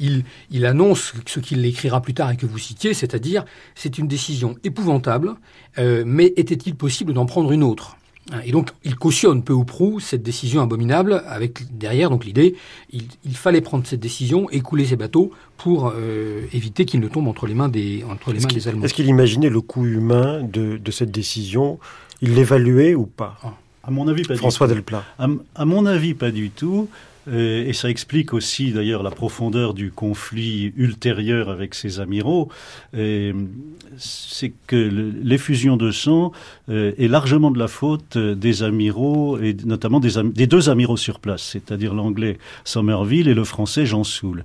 [0.00, 4.56] il, annonce ce qu'il écrira plus tard et que vous citiez, c'est-à-dire c'est une décision
[4.64, 5.34] épouvantable,
[5.78, 7.96] euh, mais était-il possible d'en prendre une autre?
[8.44, 12.54] Et donc, il cautionne peu ou prou cette décision abominable, avec derrière donc l'idée,
[12.92, 13.02] il,
[13.34, 17.46] fallait prendre cette décision et couler ces bateaux pour euh, éviter qu'ils ne tombent entre
[17.46, 18.84] les mains des, entre les mains des Allemands.
[18.84, 21.80] Est-ce qu'il imaginait le coût humain de, cette décision?
[22.22, 23.36] Il l'évaluait ou pas?
[23.42, 23.54] Ah.
[23.82, 24.76] À mon avis, pas François du tout.
[24.76, 25.04] Delplat.
[25.18, 26.88] à, mon avis, pas du tout.
[27.28, 32.48] Euh, et ça explique aussi d'ailleurs la profondeur du conflit ultérieur avec ces amiraux.
[32.92, 36.32] C'est que l'effusion de sang
[36.68, 41.42] euh, est largement de la faute des amiraux et notamment des, deux amiraux sur place,
[41.42, 44.44] c'est-à-dire l'anglais Somerville et le français Jean Soule.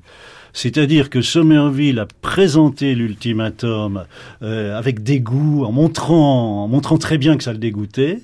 [0.54, 4.06] C'est-à-dire que Somerville a présenté l'ultimatum
[4.42, 8.22] euh, avec dégoût, en montrant, en montrant très bien que ça le dégoûtait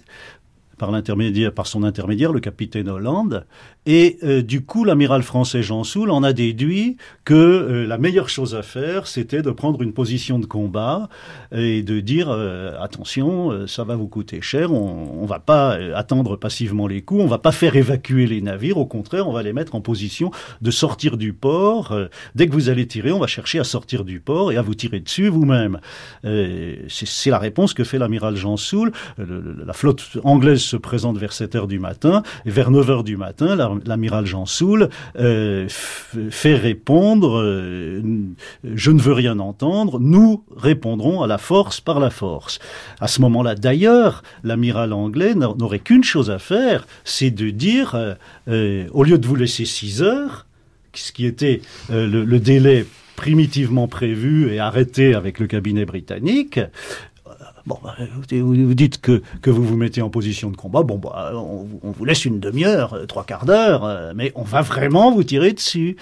[0.81, 3.45] par l'intermédiaire, par son intermédiaire, le capitaine Hollande.
[3.85, 8.29] Et euh, du coup, l'amiral français Jean Soul en a déduit que euh, la meilleure
[8.29, 11.07] chose à faire, c'était de prendre une position de combat
[11.51, 16.87] et de dire euh, attention, ça va vous coûter cher, on, va pas attendre passivement
[16.87, 19.75] les coups, on va pas faire évacuer les navires, au contraire, on va les mettre
[19.75, 20.31] en position
[20.63, 21.95] de sortir du port.
[22.33, 24.73] dès que vous allez tirer, on va chercher à sortir du port et à vous
[24.73, 25.79] tirer dessus vous-même.
[26.23, 28.91] C'est la réponse que fait l'amiral Jean Soul.
[29.19, 33.17] la flotte anglaise se présente vers 7 heures du matin, et vers 9 heures du
[33.17, 38.01] matin, l'amiral Jean Soul euh, fait répondre euh,
[38.63, 42.60] Je ne veux rien entendre, nous répondrons à la force par la force.
[43.01, 48.15] À ce moment-là, d'ailleurs, l'amiral anglais n'aurait qu'une chose à faire, c'est de dire
[48.47, 50.45] euh, Au lieu de vous laisser 6 heures,
[50.93, 52.86] ce qui était le délai
[53.21, 56.60] primitivement prévu et arrêté avec le cabinet britannique,
[57.65, 57.95] Bon, bah,
[58.32, 60.84] vous dites que, que vous vous mettez en position de combat.
[60.84, 64.62] Bon, bah, on, vous laisse une demi-heure, euh, trois quarts d'heure, euh, mais on va
[64.62, 65.95] vraiment vous tirer dessus.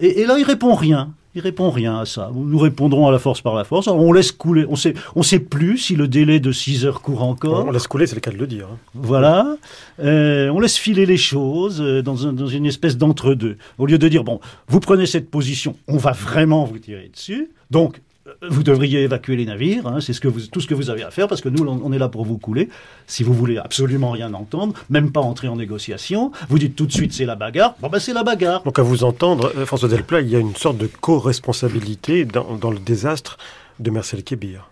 [0.00, 1.10] Et, là, il répond rien.
[1.34, 2.32] Il répond rien à ça.
[2.34, 3.86] Nous répondrons à la force par la force.
[3.86, 4.64] on laisse couler.
[4.68, 7.66] On sait, on sait plus si le délai de 6 heures court encore.
[7.66, 8.66] On laisse couler, c'est le cas de le dire.
[8.72, 8.78] Hein.
[8.94, 9.56] Voilà.
[10.00, 13.56] Euh, on laisse filer les choses dans, dans une espèce d'entre-deux.
[13.76, 17.50] Au lieu de dire, bon, vous prenez cette position, on va vraiment vous tirer dessus.
[17.70, 18.00] Donc,
[18.48, 21.02] vous devriez évacuer les navires, hein, c'est ce que vous, tout ce que vous avez
[21.02, 22.68] à faire, parce que nous, on est là pour vous couler.
[23.06, 26.92] Si vous voulez absolument rien entendre, même pas entrer en négociation, vous dites tout de
[26.92, 28.62] suite c'est la bagarre, bon ben c'est la bagarre.
[28.62, 32.70] Donc à vous entendre, euh, François Delplat, il y a une sorte de co-responsabilité dans,
[32.70, 33.38] le désastre
[33.80, 34.70] de Marcel Kébir.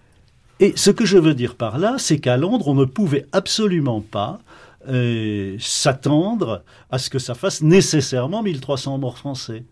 [0.61, 4.01] Et ce que je veux dire par là, c'est qu'à Londres, on ne pouvait absolument
[4.01, 4.41] pas
[4.89, 9.65] euh, s'attendre à ce que ça fasse nécessairement 1300 morts français.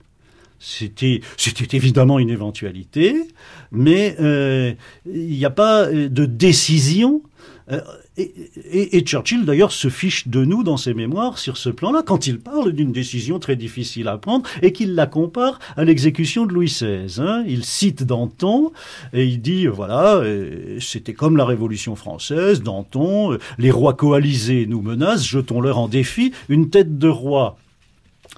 [0.67, 3.29] C'était, c'était évidemment une éventualité,
[3.71, 4.73] mais euh,
[5.05, 7.23] il n'y a pas euh, de décision.
[7.71, 7.81] Euh,
[8.17, 12.39] et, Churchill, d'ailleurs, se fiche de nous dans ses mémoires sur ce plan-là, quand il
[12.39, 16.67] parle d'une décision très difficile à prendre et qu'il la compare à l'exécution de Louis
[16.67, 17.21] XVI.
[17.21, 17.45] Hein.
[17.47, 18.73] Il cite Danton
[19.13, 20.23] et il dit, voilà,
[20.81, 26.71] c'était comme la Révolution française, Danton, les rois coalisés nous menacent, jetons-leur en défi une
[26.71, 27.59] tête de roi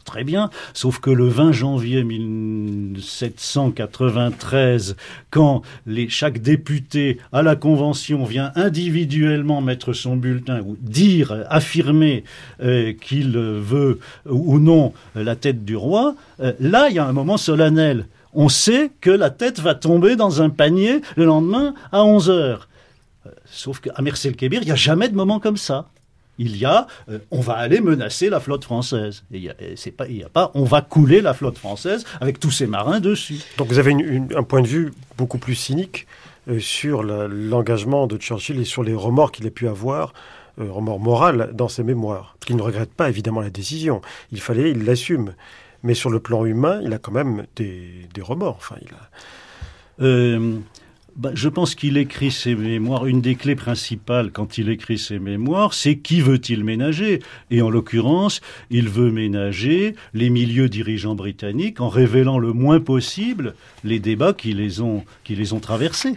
[0.07, 4.97] très bien, sauf que le 20 janvier 1793,
[5.31, 5.61] quand
[6.09, 12.25] chaque député à la Convention vient individuellement mettre son bulletin ou dire, affirmer
[12.63, 17.13] euh, qu'il veut ou non la tête du roi, euh, là il y a un
[17.13, 18.07] moment solennel.
[18.33, 22.69] On sait que la tête va tomber dans un panier le lendemain à 11 heures.
[23.27, 25.87] Euh, sauf qu'à Mercel-Kébir, il n'y a jamais de moment comme ça.
[26.39, 29.25] Il y a euh, on va aller menacer la flotte française.
[29.33, 32.41] Et il c'est pas, il y a pas on va couler la flotte française avec
[32.41, 33.41] tous ces marins dessus.
[33.59, 33.95] Donc vous avez
[34.35, 36.07] un point de vue beaucoup plus cynique
[36.49, 40.13] euh, sur l'engagement de Churchill et sur les remords qu'il a pu avoir
[40.61, 42.37] euh, remords moral dans ses mémoires.
[42.45, 44.01] Qu'il ne regrette pas évidemment la décision.
[44.33, 45.35] Il fallait, il l'assume.
[45.83, 48.57] Mais sur le plan humain, il a quand même des, remords.
[48.57, 50.09] Enfin, il a...
[51.17, 53.07] Bah, je pense qu'il écrit ses mémoires.
[53.07, 57.23] Une des clés principales quand il écrit ses mémoires, c'est qui veut-il ménager?
[57.51, 63.55] Et en l'occurrence, il veut ménager les milieux dirigeants britanniques en révélant le moins possible
[63.83, 66.17] les débats qui les ont, qui les ont traversés.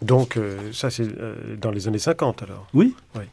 [0.00, 2.94] Donc, euh, ça, c'est euh, dans les années 50, alors Oui.
[3.16, 3.24] oui.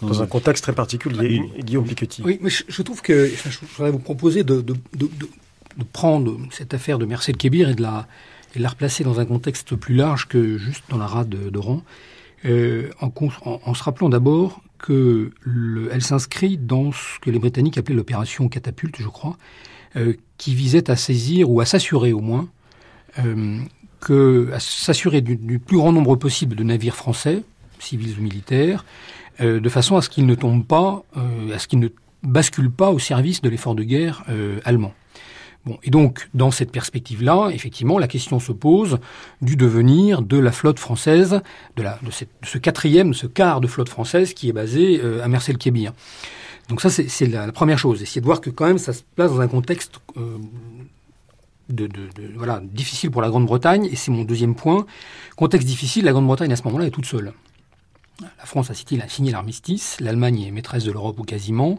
[0.00, 2.22] Dans un contexte très particulier, Guillaume Piketty.
[2.22, 5.08] Oui, mais je, trouve que je voudrais vous proposer de, de, de,
[5.76, 8.06] de, prendre cette affaire de Marcel Kébir et de la
[8.56, 11.82] et la replacer dans un contexte plus large que juste dans la rade d'Oran,
[12.46, 15.30] euh, en, se rappelant d'abord que
[15.92, 19.36] elle s'inscrit dans ce que les Britanniques appelaient l'opération catapulte, je crois,
[19.96, 22.48] euh, qui visait à saisir ou à s'assurer au moins
[23.18, 23.58] euh,
[24.00, 27.42] que à s'assurer du, plus grand nombre possible de navires français,
[27.78, 28.84] civils ou militaires,
[29.38, 31.04] de façon à ce qu'ils ne tombent pas,
[31.52, 31.88] à ce qu'ils ne
[32.22, 34.24] basculent pas au service de l'effort de guerre
[34.64, 34.94] allemand.
[35.82, 38.98] Et donc, dans cette perspective-là, effectivement, la question se pose
[39.42, 41.40] du devenir de la flotte française,
[41.76, 45.24] de, la, de, cette, ce quatrième, ce quart de flotte française qui est basé euh,
[45.24, 45.92] à Mercel-Kébir.
[46.68, 48.02] Donc ça, c'est la, la, première chose.
[48.02, 50.38] Essayer de voir que quand même, ça se place dans un contexte euh,
[51.68, 53.86] de, de, de, voilà, difficile pour la Grande-Bretagne.
[53.86, 54.86] Et c'est mon deuxième point.
[55.36, 57.32] Contexte difficile, la Grande-Bretagne à ce moment-là est toute seule.
[58.22, 61.78] La France a signé l'armistice, l'Allemagne est maîtresse de l'Europe ou quasiment,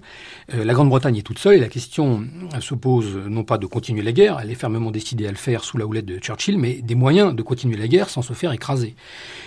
[0.54, 2.28] euh, la Grande-Bretagne est toute seule et la question
[2.60, 5.64] se pose non pas de continuer la guerre, elle est fermement décidée à le faire
[5.64, 8.52] sous la houlette de Churchill, mais des moyens de continuer la guerre sans se faire
[8.52, 8.96] écraser.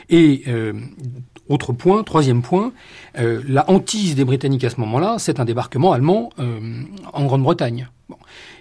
[0.08, 0.72] Et euh,
[1.48, 2.72] autre point, troisième point,
[3.18, 6.30] euh, la hantise des Britanniques à ce moment-là, c'est un débarquement allemand
[7.12, 7.88] en Grande-Bretagne.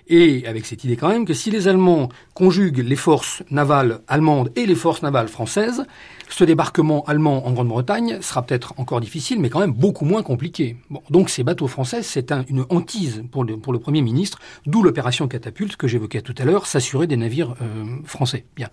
[0.08, 4.52] Et avec cette idée quand même que si les Allemands conjuguent les forces navales allemandes
[4.56, 5.86] et les forces navales françaises,
[6.30, 10.78] ce débarquement allemand en Grande-Bretagne sera peut-être encore difficile, mais quand même beaucoup moins compliqué.
[11.10, 15.28] Donc ces bateaux français, c'est une hantise pour le, pour le Premier ministre, d'où l'opération
[15.28, 18.46] catapulte que j'évoquais tout à l'heure, s'assurer des navires euh, français.
[18.56, 18.70] Bien.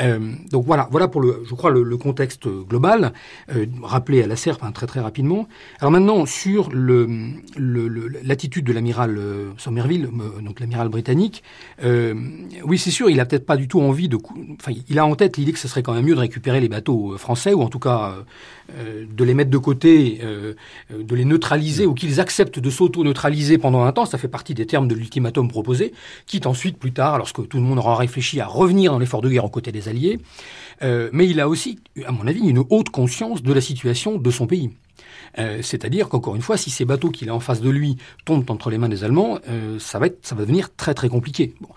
[0.00, 3.12] Euh, donc voilà, voilà pour le, je crois le, le contexte global,
[3.54, 5.46] euh, rappelé à la SERP hein, très très rapidement.
[5.78, 7.06] Alors maintenant sur le,
[8.24, 11.44] l'attitude de l'amiral euh, Somerville, euh, donc l'amiral britannique,
[11.82, 14.18] oui c'est sûr, il a peut-être pas du tout envie de,
[14.58, 16.68] enfin il a en tête l'idée que ce serait quand même mieux de récupérer les
[16.68, 18.14] bateaux bateaux français, ou en tout cas
[18.76, 20.54] euh, euh, de les mettre de côté, euh,
[20.90, 24.66] de les neutraliser, ou qu'ils acceptent de s'auto-neutraliser pendant un temps, ça fait partie des
[24.66, 25.92] termes de l'ultimatum proposé,
[26.26, 29.28] quitte ensuite, plus tard, lorsque tout le monde aura réfléchi à revenir dans l'effort de
[29.28, 30.18] guerre aux côtés des Alliés.
[31.12, 34.46] mais il a aussi, à mon avis, une haute conscience de la situation de son
[34.46, 34.70] pays.
[35.38, 38.50] Euh, c'est-à-dire qu'encore une fois, si ces bateaux qu'il a en face de lui tombent
[38.50, 41.54] entre les mains des Allemands, euh, ça va être, ça va devenir très très compliqué.
[41.60, 41.68] Bon.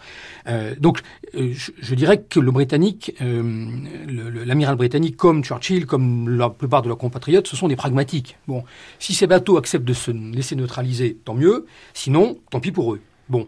[0.48, 1.00] Euh, donc,
[1.34, 7.48] je, dirais que le Britannique, l'amiral britannique, comme Churchill, comme la plupart de leurs compatriotes,
[7.48, 8.38] ce sont des pragmatiques.
[8.48, 8.64] Bon,
[9.00, 11.66] si ces bateaux acceptent de se laisser neutraliser, tant mieux.
[11.94, 13.02] Sinon, tant pis pour eux.
[13.30, 13.48] Bon,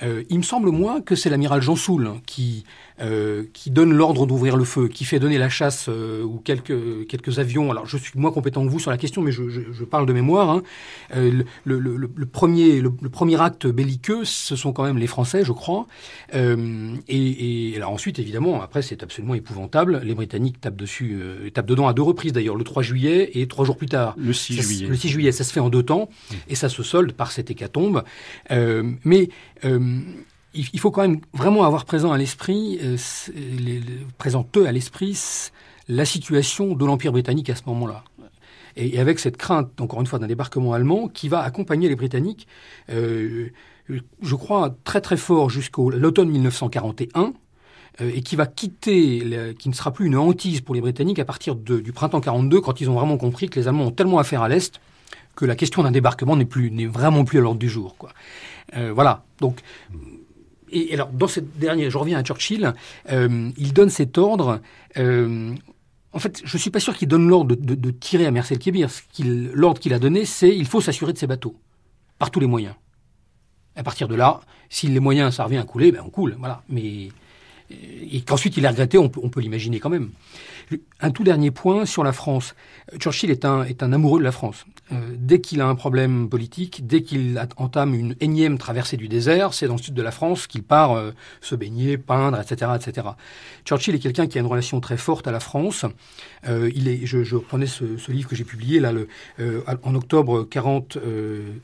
[0.00, 2.64] il me semble moins que c'est l'amiral Jean Soul qui
[3.00, 7.06] euh, qui donne l'ordre d'ouvrir le feu, qui fait donner la chasse euh, ou quelques
[7.08, 7.70] quelques avions.
[7.70, 10.06] Alors je suis moins compétent que vous sur la question, mais je, je, je parle
[10.06, 10.48] de mémoire.
[10.48, 10.62] Hein.
[11.14, 15.44] Euh, le, le, le, premier le, premier acte belliqueux, ce sont quand même les Français,
[15.44, 15.86] je crois.
[16.34, 20.00] Euh, et, et, alors ensuite, évidemment, après c'est absolument épouvantable.
[20.02, 21.20] Les Britanniques tapent dessus,
[21.52, 24.14] tapent dedans à deux reprises d'ailleurs, le 3 juillet et trois jours plus tard.
[24.16, 24.86] Le 6 juillet.
[24.86, 26.34] Le 6 juillet, ça se fait en deux temps mmh.
[26.48, 28.04] et ça se solde par cette hécatombe.
[28.50, 29.28] mais
[30.56, 32.96] il faut quand même vraiment avoir présent à l'esprit, euh,
[34.18, 35.50] présenteux à l'esprit
[35.88, 38.04] la situation de l'Empire britannique à ce moment-là.
[38.76, 42.46] Et, avec cette crainte, encore une fois, d'un débarquement allemand qui va accompagner les Britanniques,
[42.90, 43.48] euh,
[43.88, 47.32] je crois, très très fort jusqu'au l'automne 1941,
[48.00, 51.24] euh, et qui va quitter, qui ne sera plus une hantise pour les Britanniques à
[51.24, 54.42] partir du printemps 42, quand ils ont vraiment compris que les Allemands ont tellement affaire
[54.42, 54.80] à l'Est
[55.36, 57.94] que la question d'un débarquement n'est plus, n'est vraiment plus à l'ordre du jour.
[58.76, 59.22] Euh, voilà.
[59.40, 59.60] Donc,
[60.70, 62.72] et alors, dans cette dernière, je reviens à Churchill,
[63.10, 64.60] euh, il donne cet ordre.
[64.96, 65.54] Euh,
[66.12, 68.88] en fait, je suis pas sûr qu'il donne l'ordre de, tirer à Marcel Kébir.
[69.52, 71.56] L'ordre qu'il a donné, c'est il faut s'assurer de ses bateaux,
[72.18, 72.74] par tous les moyens.
[73.76, 74.40] À partir de là,
[74.70, 76.62] si les moyens, ça revient à couler, ben on coule, voilà.
[76.68, 77.08] Mais
[77.68, 80.10] et qu'ensuite il a regretté, on peut l'imaginer quand même.
[81.00, 82.54] Un tout dernier point sur la France.
[82.98, 84.64] Churchill est un, est un amoureux de la France.
[84.92, 89.52] Euh, dès qu'il a un problème politique, dès qu'il entame une énième traversée du désert,
[89.52, 91.10] c'est dans le sud de la France qu'il part euh,
[91.40, 93.08] se baigner, peindre, etc., etc.
[93.64, 95.84] Churchill est quelqu'un qui a une relation très forte à la France.
[96.48, 99.08] Euh, il est, je, je reprenais ce, ce livre que j'ai publié là, le,
[99.82, 100.98] en octobre 40,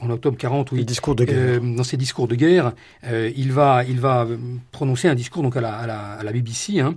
[0.01, 0.85] en octobre 40, oui.
[0.85, 1.61] discours de guerre.
[1.61, 2.73] dans ses discours de guerre,
[3.05, 4.27] il va, il va
[4.73, 6.81] prononcer un discours donc à la, à la, à la BBC.
[6.81, 6.97] Hein,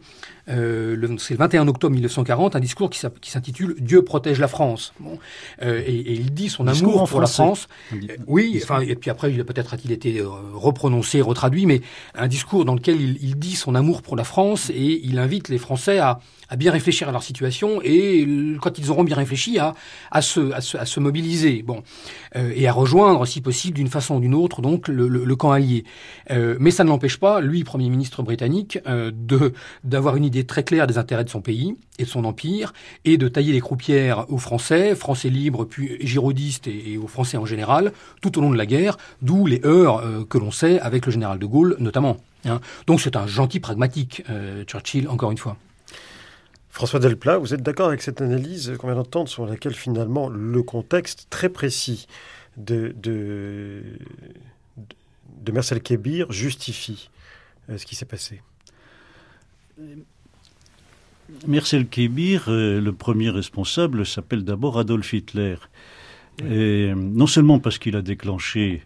[0.50, 4.94] euh, c'est le 21 octobre 1940, un discours qui s'intitule Dieu protège la France.
[5.00, 5.18] Bon,
[5.62, 7.68] euh, et, et, il dit son amour pour la France.
[7.94, 11.82] Euh, oui, enfin, et puis après, peut-être a-t-il été euh, reprononcé, retraduit, mais
[12.14, 15.50] un discours dans lequel il, il, dit son amour pour la France et il invite
[15.50, 16.20] les Français à,
[16.50, 18.28] à bien réfléchir à leur situation et
[18.62, 19.74] quand ils auront bien réfléchi à,
[20.12, 21.64] à, se, à, se, à se mobiliser.
[21.64, 21.84] Bon
[22.36, 25.36] euh, et à rejoindre si possible d'une façon ou d'une autre donc le, le, le
[25.36, 25.84] camp allié.
[26.32, 30.46] Euh, mais ça ne l'empêche pas lui premier ministre britannique euh, de d'avoir une idée
[30.46, 32.74] très claire des intérêts de son pays et de son empire
[33.04, 37.46] et de tailler les croupières aux Français Français libres puis girodistes et, aux Français en
[37.46, 37.92] général
[38.22, 41.12] tout au long de la guerre d'où les heurts euh, que l'on sait avec le
[41.12, 42.60] général de Gaulle notamment hein.
[42.88, 45.58] donc c'est un gentil pragmatique euh, Churchill encore une fois
[46.76, 50.62] François Delplat, vous êtes d'accord avec cette analyse qu'on vient d'entendre sur laquelle finalement le
[50.62, 52.06] contexte très précis
[52.58, 53.82] de, de,
[55.42, 57.10] de Marcel Kébir justifie
[57.70, 58.42] euh, ce qui s'est passé?
[61.48, 65.56] Marcel Kébir, euh, le premier responsable, s'appelle d'abord Adolf Hitler.
[66.46, 68.84] Et non seulement parce qu'il a déclenché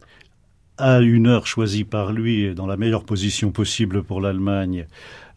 [0.78, 4.86] à une heure choisie par lui dans la meilleure position possible pour l'Allemagne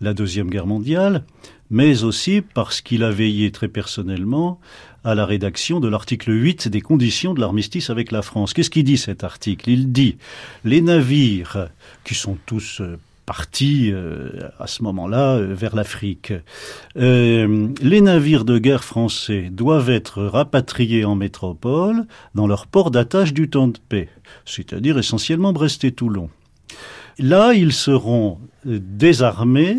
[0.03, 1.25] la deuxième guerre mondiale,
[1.73, 4.61] mais aussi parce qu'il a veillé très personnellement
[5.05, 8.53] à la rédaction de l'article 8 des conditions de l'armistice avec la France.
[8.53, 9.71] Qu'est-ce qu'il dit cet article?
[9.71, 10.19] Il dit
[10.65, 11.69] les navires
[12.05, 16.35] qui sont tous euh, partis euh, à ce moment-là euh, vers l'Afrique.
[16.95, 22.05] Les navires de guerre français doivent être rapatriés en métropole
[22.35, 24.11] dans leur port d'attache du temps de paix,
[24.45, 26.29] c'est-à-dire essentiellement Brest et Toulon.
[27.19, 29.79] Là, ils seront désarmés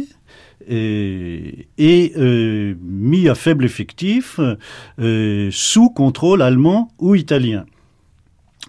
[0.67, 4.39] et, euh, mis à faible effectif
[4.99, 7.65] euh, sous contrôle allemand ou italien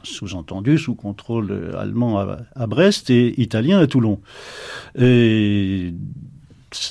[0.02, 4.20] sous-entendu sous contrôle euh, allemand à, Brest et italien à Toulon.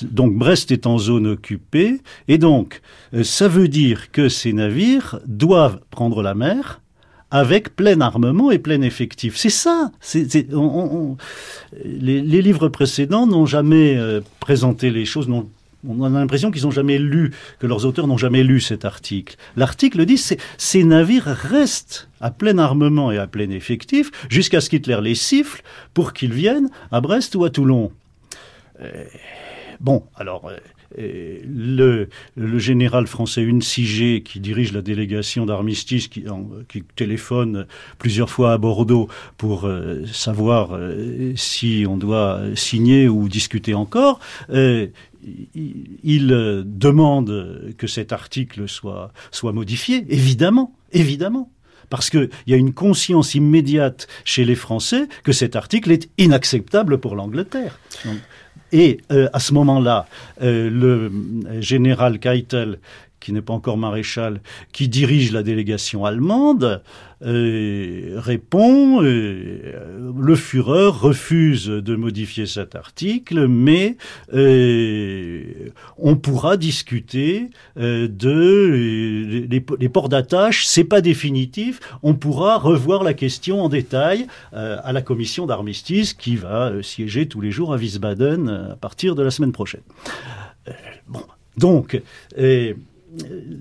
[0.02, 2.80] Donc Brest est en zone occupée et donc
[3.22, 6.80] ça veut dire que ces navires doivent prendre la mer
[7.30, 9.36] avec plein armement et plein effectif.
[9.36, 9.90] C'est ça.
[10.52, 11.16] On, on,
[11.84, 15.28] les, livres précédents n'ont jamais euh, présenté les choses,
[15.86, 19.36] on a l'impression qu'ils n'ont jamais lu, que leurs auteurs n'ont jamais lu cet article.
[19.56, 24.70] L'article dit que ces navires restent à plein armement et à plein effectif jusqu'à ce
[24.70, 25.62] qu'Hitler les siffle
[25.92, 27.92] pour qu'ils viennent à Brest ou à Toulon.
[28.80, 29.04] Euh,
[29.80, 30.50] bon, alors.
[30.96, 32.08] Le,
[32.58, 36.24] général français Uncigé qui dirige la délégation d'armistice qui,
[36.96, 37.66] téléphone
[37.98, 44.20] plusieurs fois à Bordeaux pour euh, savoir euh, si on doit signer ou discuter encore
[44.50, 44.86] euh,
[45.64, 46.26] il
[46.66, 51.50] demande que cet article soit, soit modifié, évidemment, évidemment.
[51.90, 56.98] Parce qu'il y a une conscience immédiate chez les Français que cet article est inacceptable
[56.98, 57.78] pour l'Angleterre.
[58.74, 60.06] Et euh, à ce moment-là,
[60.42, 62.80] euh, le général Keitel,
[63.20, 64.40] qui n'est pas encore maréchal,
[64.72, 66.82] qui dirige la délégation allemande,
[67.22, 73.96] euh, répond euh, le Führer refuse de modifier cet article, mais
[74.32, 75.68] euh,
[75.98, 79.46] on pourra discuter euh, de euh,
[79.78, 85.02] les, ports d'attache, c'est pas définitif, on pourra revoir la question en détail à la
[85.02, 89.52] commission d'armistice qui va siéger tous les jours à Wiesbaden à partir de la semaine
[89.52, 89.82] prochaine.
[91.56, 92.00] Donc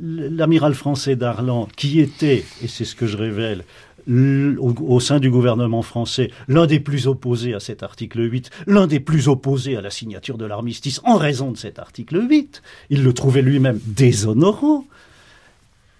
[0.02, 3.64] l'amiral français d'Arlan, qui était, et c'est ce que je révèle,
[4.08, 9.00] au, sein du gouvernement français, l'un des plus opposés à cet article 8, l'un des
[9.00, 12.62] plus opposés à la signature de l'armistice en raison de cet article 8.
[12.90, 14.86] Il le trouvait lui-même déshonorant.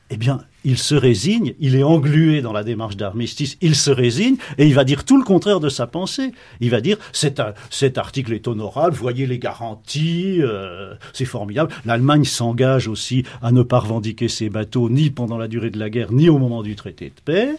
[0.10, 4.36] Eh bien, il se résigne, il est englué dans la démarche d'armistice, il se résigne
[4.58, 6.32] et il va dire tout le contraire de sa pensée.
[6.62, 11.74] Il va dire cet, cet article est honorable, voyez les garanties, euh, c'est formidable.
[11.86, 15.90] L'Allemagne s'engage aussi à ne pas revendiquer ses bateaux ni pendant la durée de la
[15.90, 17.56] guerre ni au moment du traité de paix.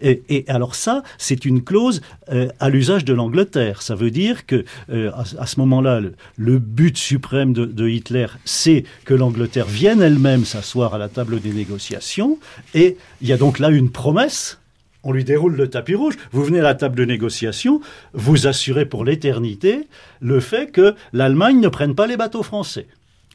[0.00, 3.82] Et, alors ça, c'est une clause euh, à l'usage de l'Angleterre.
[3.82, 6.00] Ça veut dire que euh, à, ce moment-là,
[6.36, 11.40] le, but suprême de, de Hitler, c'est que l'Angleterre vienne elle-même s'asseoir à la table
[11.40, 12.38] des négociations.
[12.74, 14.58] Et il y a donc là une promesse
[15.06, 16.16] on lui déroule le tapis rouge.
[16.32, 17.80] Vous venez à la table de négociation,
[18.12, 19.86] vous assurez pour l'éternité
[20.20, 22.88] le fait que l'Allemagne ne prenne pas les bateaux français.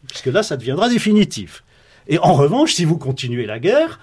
[0.09, 1.63] Parce que là, ça deviendra définitif.
[2.09, 4.01] Et en revanche, si vous continuez la guerre,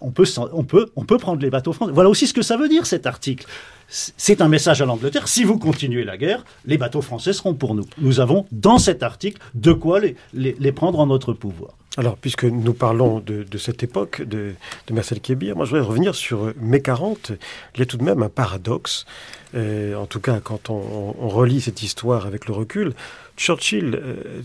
[0.00, 1.92] on peut, prendre les bateaux français.
[1.92, 3.46] Voilà aussi ce que ça veut dire cet article.
[3.88, 5.26] C'est un message à l'Angleterre.
[5.26, 7.86] Si vous continuez la guerre, les bateaux français seront pour nous.
[7.98, 10.00] Nous avons dans cet article de quoi
[10.32, 11.72] les, prendre en notre pouvoir.
[11.96, 14.54] Alors, puisque nous parlons de, cette époque de,
[14.86, 17.32] de, Marcel Kébir, moi je voudrais revenir sur mai 40.
[17.74, 19.06] Il y a tout de même un paradoxe.
[19.56, 22.92] Euh, en tout cas, quand on, relit cette histoire avec le recul,
[23.36, 24.42] Churchill euh,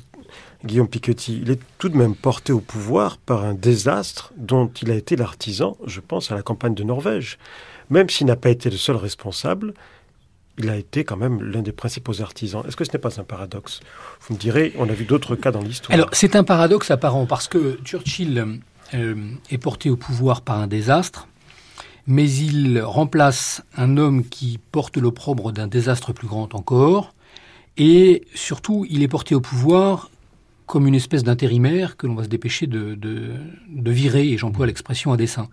[0.64, 4.92] Guillaume Piketty, il est tout de même porté au pouvoir par un désastre dont il
[4.92, 7.38] a été l'artisan, je pense à la campagne de Norvège.
[7.90, 9.74] Même s'il n'a pas été le seul responsable,
[10.58, 12.64] il a été quand même l'un des principaux artisans.
[12.68, 13.82] Est-ce que ce n'est pas un paradoxe?
[14.22, 15.94] Vous me direz, on a vu d'autres cas dans l'histoire.
[15.94, 18.60] Alors, c'est un paradoxe apparent parce que Churchill
[18.94, 19.16] euh,
[19.52, 21.28] est porté au pouvoir par un désastre,
[22.08, 27.14] mais il remplace un homme qui porte l'opprobre d'un désastre plus grand encore,
[27.78, 30.10] et surtout, il est porté au pouvoir
[30.66, 32.98] comme une espèce d'intérimaire que l'on va se dépêcher de,
[33.70, 35.48] virer, et j'emploie l'expression à dessein.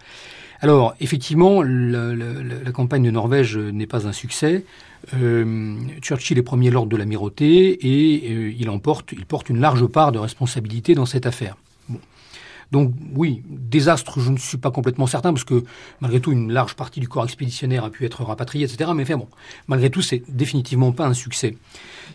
[0.60, 4.64] Alors, effectivement, la, campagne de Norvège n'est pas un succès.
[5.14, 10.18] Euh, Churchill est premier lord de l'amirauté et euh, il porte une large part de
[10.20, 11.56] responsabilité dans cette affaire.
[12.72, 15.62] Donc oui, désastre, je ne suis pas complètement certain, parce que
[16.00, 18.90] malgré tout, une large partie du corps expéditionnaire a pu être rapatriée, etc.
[18.94, 19.28] Mais enfin bon,
[19.68, 21.56] malgré tout, c'est définitivement pas un succès.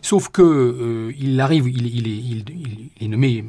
[0.02, 2.46] Sauf que euh, il arrive, il,
[3.00, 3.44] est nommé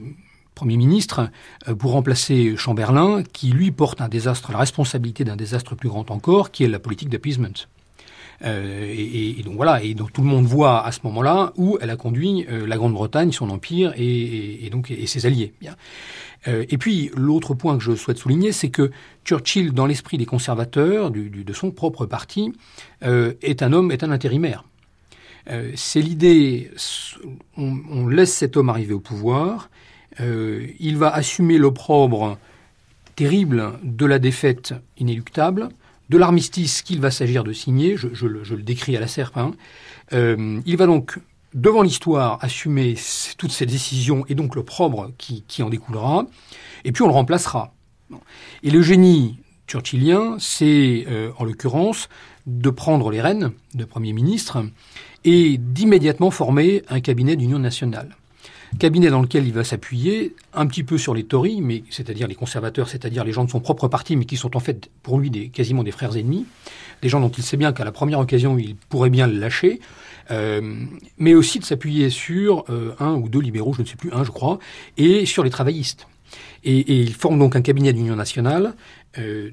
[0.55, 1.31] Premier ministre
[1.69, 6.11] euh, pour remplacer Chamberlain, qui lui porte un désastre, la responsabilité d'un désastre plus grand
[6.11, 7.67] encore, qui est la politique d'appeasement.
[8.45, 11.91] Euh, et, donc voilà, et donc tout le monde voit à ce moment-là où elle
[11.91, 15.53] a conduit la Grande-Bretagne, son empire et, donc ses alliés.
[16.47, 18.93] Et puis l'autre point que je souhaite souligner, c'est que
[19.25, 22.53] Churchill, dans l'esprit des conservateurs de son propre parti,
[23.03, 24.65] est un homme, est un intérimaire.
[25.51, 26.71] Euh, c'est l'idée,
[27.57, 29.71] on, laisse cet homme arriver au pouvoir,
[30.21, 32.39] euh, il va assumer l'opprobre
[33.17, 35.71] terrible de la défaite inéluctable,
[36.11, 39.53] de l'armistice qu'il va s'agir de signer, je, le, décris à la serpe, hein.
[40.13, 41.19] euh, il va donc
[41.55, 42.95] devant l'histoire assumer
[43.39, 46.27] toutes ces décisions et donc l'opprobre qui, en découlera,
[46.85, 47.73] et puis on le remplacera.
[48.63, 51.07] Et le génie churchillien, c'est
[51.39, 52.09] en l'occurrence
[52.49, 54.65] de prendre les rênes de Premier ministre
[55.25, 58.17] et d'immédiatement former un cabinet d'union nationale.
[58.79, 62.35] Cabinet dans lequel il va s'appuyer un petit peu sur les Tories, mais c'est-à-dire les
[62.35, 65.31] conservateurs, c'est-à-dire les gens de son propre parti, mais qui sont en fait pour lui
[65.31, 66.45] des, quasiment des frères ennemis,
[67.01, 69.81] des gens dont il sait bien qu'à la première occasion il pourrait bien le lâcher,
[70.31, 70.85] euh,
[71.17, 74.25] mais aussi de s'appuyer sur euh, un ou deux libéraux, je ne sais plus, un
[74.25, 74.59] je crois,
[74.97, 76.07] et sur les travaillistes.
[76.65, 78.75] Et, il forme donc un cabinet d'union nationale
[79.19, 79.51] euh,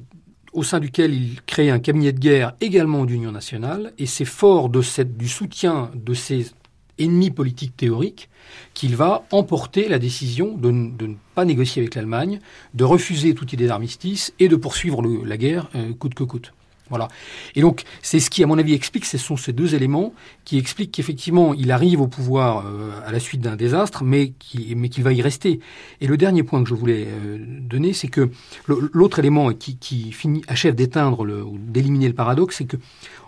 [0.55, 4.69] au sein duquel il crée un cabinet de guerre également d'union nationale, et c'est fort
[4.69, 6.51] de du soutien de ses
[6.97, 8.29] ennemis politiques théoriques
[8.73, 12.39] qu'il va emporter la décision de, ne pas négocier avec l'Allemagne,
[12.73, 16.53] de refuser toute idée d'armistice et de poursuivre la guerre euh, coûte que coûte.
[16.89, 17.07] Voilà.
[17.55, 20.13] Et donc, c'est ce qui, à mon avis, explique, ce sont ces deux éléments
[20.43, 24.77] qui expliquent qu'effectivement, il arrive au pouvoir euh, à la suite d'un désastre, mais qu'il
[24.77, 25.59] mais va y rester.
[26.01, 28.29] Et le dernier point que je voulais euh, donner, c'est que
[28.67, 32.77] l'autre élément qui, finit, achève d'éteindre ou d'éliminer le paradoxe, c'est que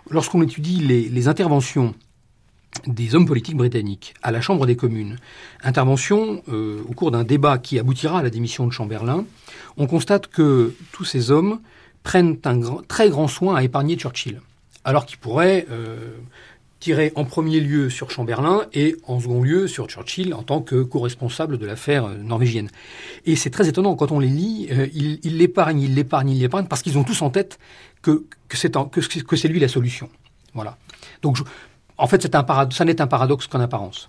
[0.08, 1.94] lorsqu'on étudie les, les interventions
[2.86, 5.16] des hommes politiques britanniques à la Chambre des communes,
[5.62, 9.24] intervention euh, au cours d'un débat qui aboutira à la démission de Chamberlain,
[9.76, 11.60] on constate que tous ces hommes
[12.08, 14.40] prennent un très grand soin à épargner Churchill,
[14.82, 16.14] alors qu'ils pourraient euh,
[16.80, 20.82] tirer en premier lieu sur Chamberlain et en second lieu sur Churchill en tant que
[20.82, 22.70] co-responsable de l'affaire euh, norvégienne.
[23.26, 26.66] Et c'est très étonnant, quand on les lit, euh, ils l'épargnent, ils l'épargnent, ils l'épargnent,
[26.66, 27.58] parce qu'ils ont tous en tête
[28.00, 30.08] que, que c'est que, que lui la solution.
[30.54, 30.78] Voilà.
[31.20, 31.36] Donc,
[31.98, 34.08] en fait, un ça n'est un paradoxe qu'en apparence.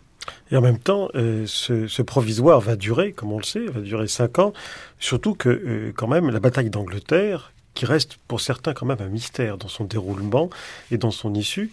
[0.52, 4.40] Et en même temps, ce, provisoire va durer, comme on le sait, va durer cinq
[4.40, 4.54] ans.
[5.00, 9.58] Surtout que, quand même, la bataille d'Angleterre, qui reste pour certains quand même un mystère
[9.58, 10.50] dans son déroulement
[10.92, 11.72] et dans son issue.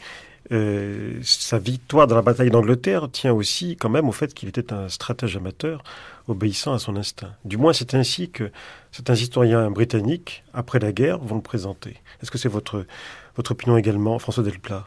[0.52, 4.72] Euh, sa victoire dans la bataille d'Angleterre tient aussi quand même au fait qu'il était
[4.72, 5.82] un stratège amateur
[6.28, 7.32] obéissant à son instinct.
[7.44, 8.52] Du moins, c'est ainsi que
[8.92, 11.96] certains historiens britanniques, après la guerre, vont le présenter.
[12.22, 12.86] Est-ce que c'est votre,
[13.34, 14.86] votre opinion également, François Delplat?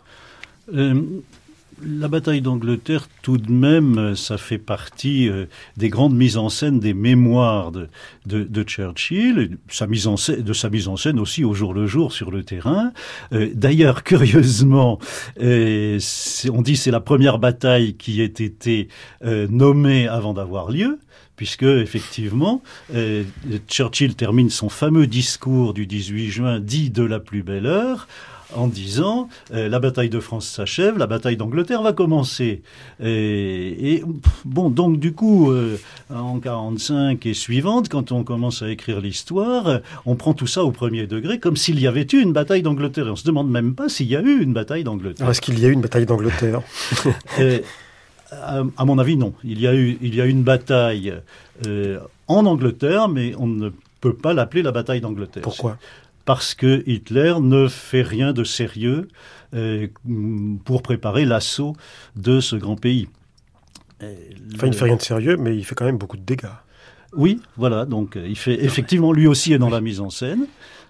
[0.74, 1.04] Euh,
[1.84, 5.46] la bataille d'Angleterre, tout de même, ça fait partie euh,
[5.78, 11.44] des grandes mises en scène des mémoires de, Churchill, de sa mise en scène aussi
[11.44, 12.92] au jour le jour sur le terrain.
[13.34, 15.00] Euh, d'ailleurs, curieusement,
[15.42, 16.00] euh,
[16.52, 18.88] on dit c'est la première bataille qui ait été
[19.22, 21.00] nommée avant d'avoir lieu
[21.40, 22.62] puisque effectivement,
[22.94, 23.24] euh,
[23.70, 28.10] Churchill termine son fameux discours du 18 juin, dit de la plus belle heure,
[28.56, 32.62] en disant euh, la bataille de France s'achève, la bataille d'Angleterre va commencer.
[33.02, 34.04] Et, et,
[34.46, 35.78] bon, donc du coup, euh,
[36.14, 40.64] en 45 et suivante, quand on commence à écrire l'histoire, euh, on prend tout ça
[40.64, 43.08] au premier degré, comme s'il y avait eu une bataille d'Angleterre.
[43.08, 45.30] Et on se demande même pas s'il y a eu une bataille d'Angleterre.
[45.30, 46.62] Est-ce qu'il y a eu une bataille d'Angleterre?
[48.32, 49.34] À, à, mon avis, non.
[49.44, 51.16] Il y a eu, il y a eu une bataille
[51.66, 53.70] euh, en Angleterre, mais on ne
[54.02, 55.44] peut pas l'appeler la bataille d'Angleterre.
[55.44, 55.78] Pourquoi?
[56.30, 59.08] Parce que Hitler ne fait rien de sérieux
[59.56, 59.88] euh,
[60.64, 61.76] pour préparer l'assaut
[62.16, 63.10] de ce grand pays.
[64.00, 66.54] Enfin, il ne fait rien de sérieux, mais il fait quand même beaucoup de dégâts.
[67.14, 70.46] Oui, voilà, donc il fait effectivement lui aussi est dans la mise en scène.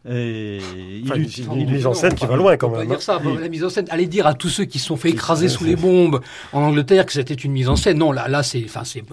[0.09, 0.59] Et
[1.05, 2.89] enfin, il, une, une mise en scène qui va loin quand même.
[2.89, 3.85] Dire ça, la mise en scène.
[3.91, 6.19] Allez dire à tous ceux qui se sont fait écraser sous les bombes
[6.51, 7.97] en Angleterre que c'était une mise en scène.
[7.97, 9.05] Non, là, là, c'est, enfin, c'est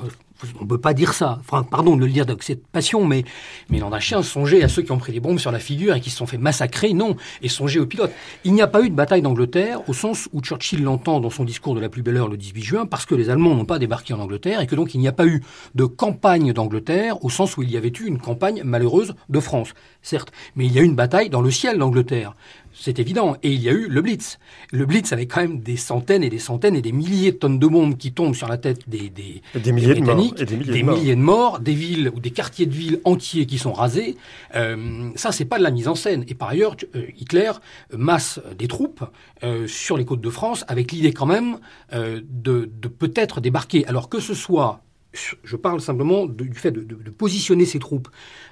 [0.58, 1.38] on ne peut pas dire ça.
[1.40, 3.24] Enfin, pardon de le dire avec cette passion, mais,
[3.70, 5.94] mais non d'un chien, songez à ceux qui ont pris des bombes sur la figure
[5.94, 8.12] et qui se sont fait massacrer, non, et songez aux pilotes.
[8.44, 11.44] Il n'y a pas eu de bataille d'Angleterre au sens où Churchill l'entend dans son
[11.44, 13.78] discours de la plus belle heure le 18 juin, parce que les Allemands n'ont pas
[13.78, 15.42] débarqué en Angleterre et que donc il n'y a pas eu
[15.74, 19.74] de campagne d'Angleterre au sens où il y avait eu une campagne malheureuse de France,
[20.02, 22.34] certes, mais il y a eu une bataille dans le ciel d'Angleterre.
[22.78, 23.36] C'est évident.
[23.42, 24.38] Et il y a eu le Blitz.
[24.70, 27.58] Le Blitz avait quand même des centaines et des centaines et des milliers de tonnes
[27.58, 30.46] de bombes qui tombent sur la tête des, des, des milliers des Britanniques, de morts,
[30.46, 30.98] des, milliers, des de morts.
[30.98, 34.16] milliers de morts, des villes ou des quartiers de villes entiers qui sont rasés.
[34.54, 36.24] Euh, ça, c'est pas de la mise en scène.
[36.28, 37.52] Et par ailleurs, euh, Hitler
[37.96, 39.04] masse des troupes
[39.42, 41.58] euh, sur les côtes de France avec l'idée quand même
[41.92, 43.86] euh, de, de peut-être débarquer.
[43.86, 48.08] Alors que ce soit, je parle simplement de, du fait de, de, positionner ces troupes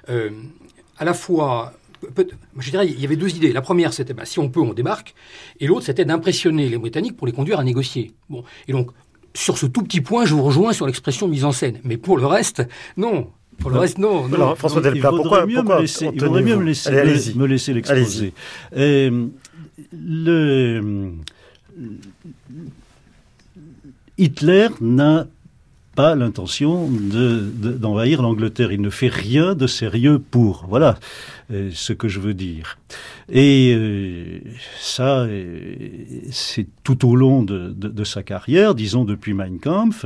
[0.09, 0.31] euh,
[0.97, 1.73] à la fois
[2.59, 3.53] je dirais, il y avait deux idées.
[3.53, 5.15] La première, c'était bah, si on peut, on débarque.
[5.59, 8.11] Et l'autre, c'était d'impressionner les Britanniques pour les conduire à négocier.
[8.29, 8.43] Bon.
[8.67, 8.91] Et donc,
[9.33, 11.79] sur ce tout petit point, je vous rejoins sur l'expression mise en scène.
[11.83, 13.29] Mais pour le reste, non.
[13.59, 14.27] Pour le reste, non.
[14.27, 14.35] non.
[14.35, 17.45] Alors, François Delplat, pourquoi, mieux pourquoi me laisser, Il vaudrait mieux me laisser, Allez, me,
[17.45, 18.33] laisser l'exposer.
[18.75, 19.27] Euh,
[19.93, 21.11] le,
[24.17, 25.27] Hitler n'a
[25.95, 28.71] pas l'intention d'envahir de, de, l'Angleterre.
[28.71, 30.65] Il ne fait rien de sérieux pour.
[30.67, 32.77] Voilà euh, ce que je veux dire.
[33.29, 34.39] Et euh,
[34.79, 35.75] ça, euh,
[36.31, 40.05] c'est tout au long de, de, sa carrière, disons depuis Mein Kampf,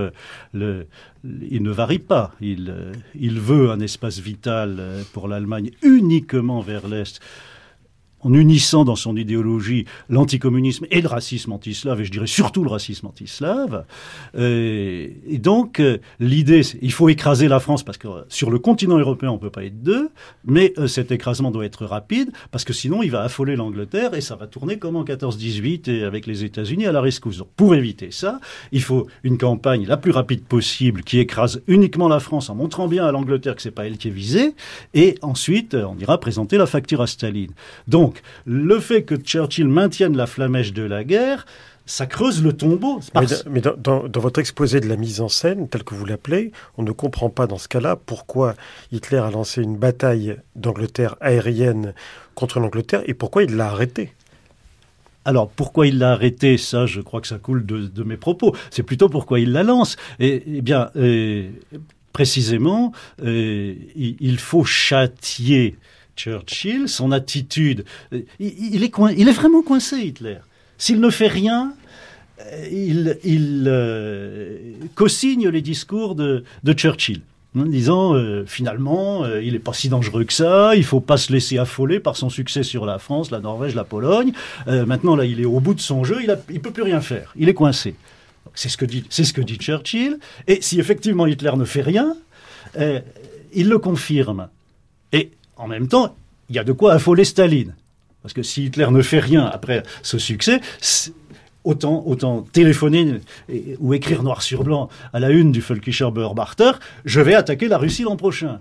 [0.53, 0.87] le,
[1.23, 2.33] il ne varie pas.
[2.41, 2.73] Il,
[3.15, 7.19] il veut un espace vital pour l'Allemagne uniquement vers l'Est
[8.21, 12.69] en unissant dans son idéologie l'anticommunisme et le racisme antislave, et je dirais surtout le
[12.69, 13.85] racisme antislave.
[14.37, 18.97] Euh, et donc, euh, l'idée, il faut écraser la France, parce que sur le continent
[18.97, 20.09] européen, on peut pas être deux,
[20.45, 24.21] mais euh, cet écrasement doit être rapide, parce que sinon, il va affoler l'Angleterre, et
[24.21, 27.37] ça va tourner comme en 14-18, et avec les États-Unis à la rescousse.
[27.37, 28.39] Donc, pour éviter ça,
[28.71, 32.87] il faut une campagne la plus rapide possible, qui écrase uniquement la France, en montrant
[32.87, 34.55] bien à l'Angleterre que c'est pas elle qui est visée,
[34.93, 37.51] et ensuite, on ira présenter la facture à Staline.
[37.87, 41.45] Donc, donc, le fait que Churchill maintienne la flamèche de la guerre,
[41.85, 42.99] ça creuse le tombeau.
[43.13, 46.05] Mais, mais dans, dans, dans, votre exposé de la mise en scène, tel que vous
[46.05, 48.55] l'appelez, on ne comprend pas dans ce cas-là pourquoi
[48.91, 51.93] Hitler a lancé une bataille d'Angleterre aérienne
[52.33, 54.11] contre l'Angleterre et pourquoi il l'a arrêté.
[55.23, 58.55] Alors pourquoi il l'a arrêté Ça, je crois que ça coule de, de mes propos.
[58.71, 59.97] C'est plutôt pourquoi il la lance.
[60.19, 61.47] Et, eh bien, euh,
[62.11, 62.91] précisément,
[63.21, 65.77] il, il faut châtier
[66.19, 70.39] Churchill, son attitude, il, il, est, il est vraiment coincé, Hitler.
[70.77, 71.73] S'il ne fait rien,
[72.71, 77.21] il, il euh, co-signe les discours de, de Churchill
[77.57, 81.17] en disant euh, finalement euh, il n'est pas si dangereux que ça, il faut pas
[81.17, 84.33] se laisser affoler par son succès sur la France, la Norvège, la Pologne.
[84.67, 86.83] Euh, maintenant là il est au bout de son jeu, il, a, il peut plus
[86.83, 87.95] rien faire, il est coincé.
[88.53, 90.19] C'est ce que dit c'est ce que dit Churchill.
[90.47, 92.15] Et si effectivement Hitler ne fait rien,
[92.77, 92.99] euh,
[93.53, 94.47] il le confirme.
[95.11, 96.15] Et en même temps,
[96.49, 97.75] il y a de quoi affoler Staline.
[98.23, 100.59] Parce que si Hitler ne fait rien après ce succès,
[101.63, 103.21] autant, autant téléphoner
[103.79, 106.71] ou écrire noir sur blanc à la une du Völkischer Beobachter,
[107.05, 108.59] je vais attaquer la Russie l'an prochain.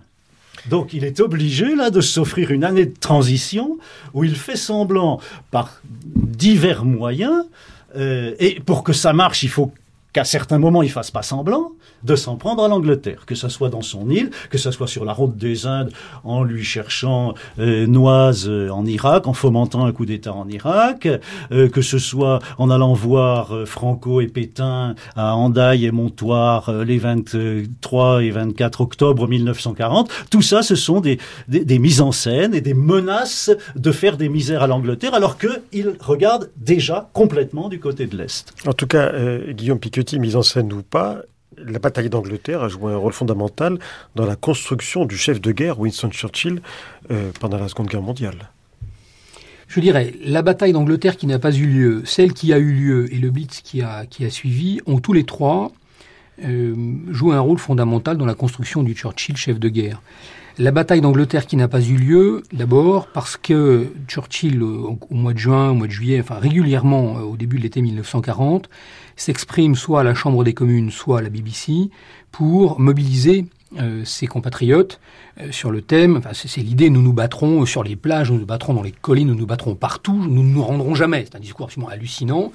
[0.68, 3.78] Donc il est obligé là de s'offrir une année de transition
[4.12, 5.20] où il fait semblant
[5.50, 7.44] par divers moyens,
[7.96, 9.72] euh, et pour que ça marche, il faut
[10.18, 11.70] qu'à certains moments il fasse pas semblant,
[12.02, 15.04] de s'en prendre à l'Angleterre, que ce soit dans son île, que ce soit sur
[15.04, 15.92] la route des Indes,
[16.24, 21.08] en lui cherchant euh, Noise euh, en Irak, en fomentant un coup d'État en Irak,
[21.52, 26.72] euh, que ce soit en allant voir euh, Franco et Pétain à Hendaye et Montoire
[26.72, 30.10] les 23 et 24 octobre 1940.
[30.30, 31.18] Tout ça, ce sont des,
[31.78, 36.50] mises en scène et des menaces de faire des misères à l'Angleterre, alors qu'il regarde
[36.56, 38.52] déjà complètement du côté de l'Est.
[38.66, 39.12] En tout cas,
[39.50, 39.78] Guillaume
[40.16, 41.22] Mise en scène ou pas,
[41.56, 43.78] la bataille d'Angleterre a joué un rôle fondamental
[44.14, 46.62] dans la construction du chef de guerre Winston Churchill
[47.10, 48.50] euh, pendant la Seconde Guerre mondiale.
[49.66, 53.12] Je dirais, la bataille d'Angleterre qui n'a pas eu lieu, celle qui a eu lieu
[53.12, 55.72] et le Blitz qui a, qui a suivi, ont tous les trois
[56.42, 56.74] euh,
[57.10, 60.00] joué un rôle fondamental dans la construction du Churchill chef de guerre.
[60.56, 65.32] La bataille d'Angleterre qui n'a pas eu lieu, d'abord parce que Churchill, au, au, mois
[65.32, 68.68] de juin, au mois de juillet, enfin régulièrement au début de l'été 1940,
[69.22, 71.90] s'exprime soit à la Chambre des communes, soit à la BBC,
[72.32, 73.46] pour mobiliser
[73.78, 75.00] euh, ses compatriotes
[75.50, 78.74] sur le thème, enfin, c'est l'idée, nous nous battrons sur les plages, nous nous battrons
[78.74, 81.24] dans les collines, nous nous battrons partout, nous ne nous rendrons jamais.
[81.24, 82.52] C'est un discours absolument hallucinant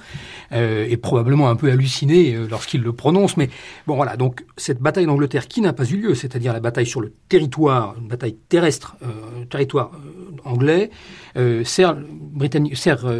[0.52, 3.36] euh, et probablement un peu halluciné euh, lorsqu'il le prononce.
[3.36, 3.48] Mais
[3.86, 7.00] bon, voilà, donc cette bataille d'Angleterre qui n'a pas eu lieu, c'est-à-dire la bataille sur
[7.00, 9.90] le territoire, une bataille terrestre, euh, territoire
[10.44, 10.90] anglais,
[11.64, 11.96] sert,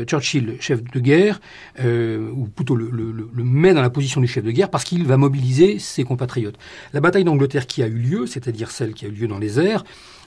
[0.06, 1.40] Churchill chef de guerre,
[1.80, 5.06] ou plutôt le, le, le met dans la position du chef de guerre parce qu'il
[5.06, 6.58] va mobiliser ses compatriotes.
[6.92, 9.53] La bataille d'Angleterre qui a eu lieu, c'est-à-dire celle qui a eu lieu dans les
[9.60, 9.84] airs,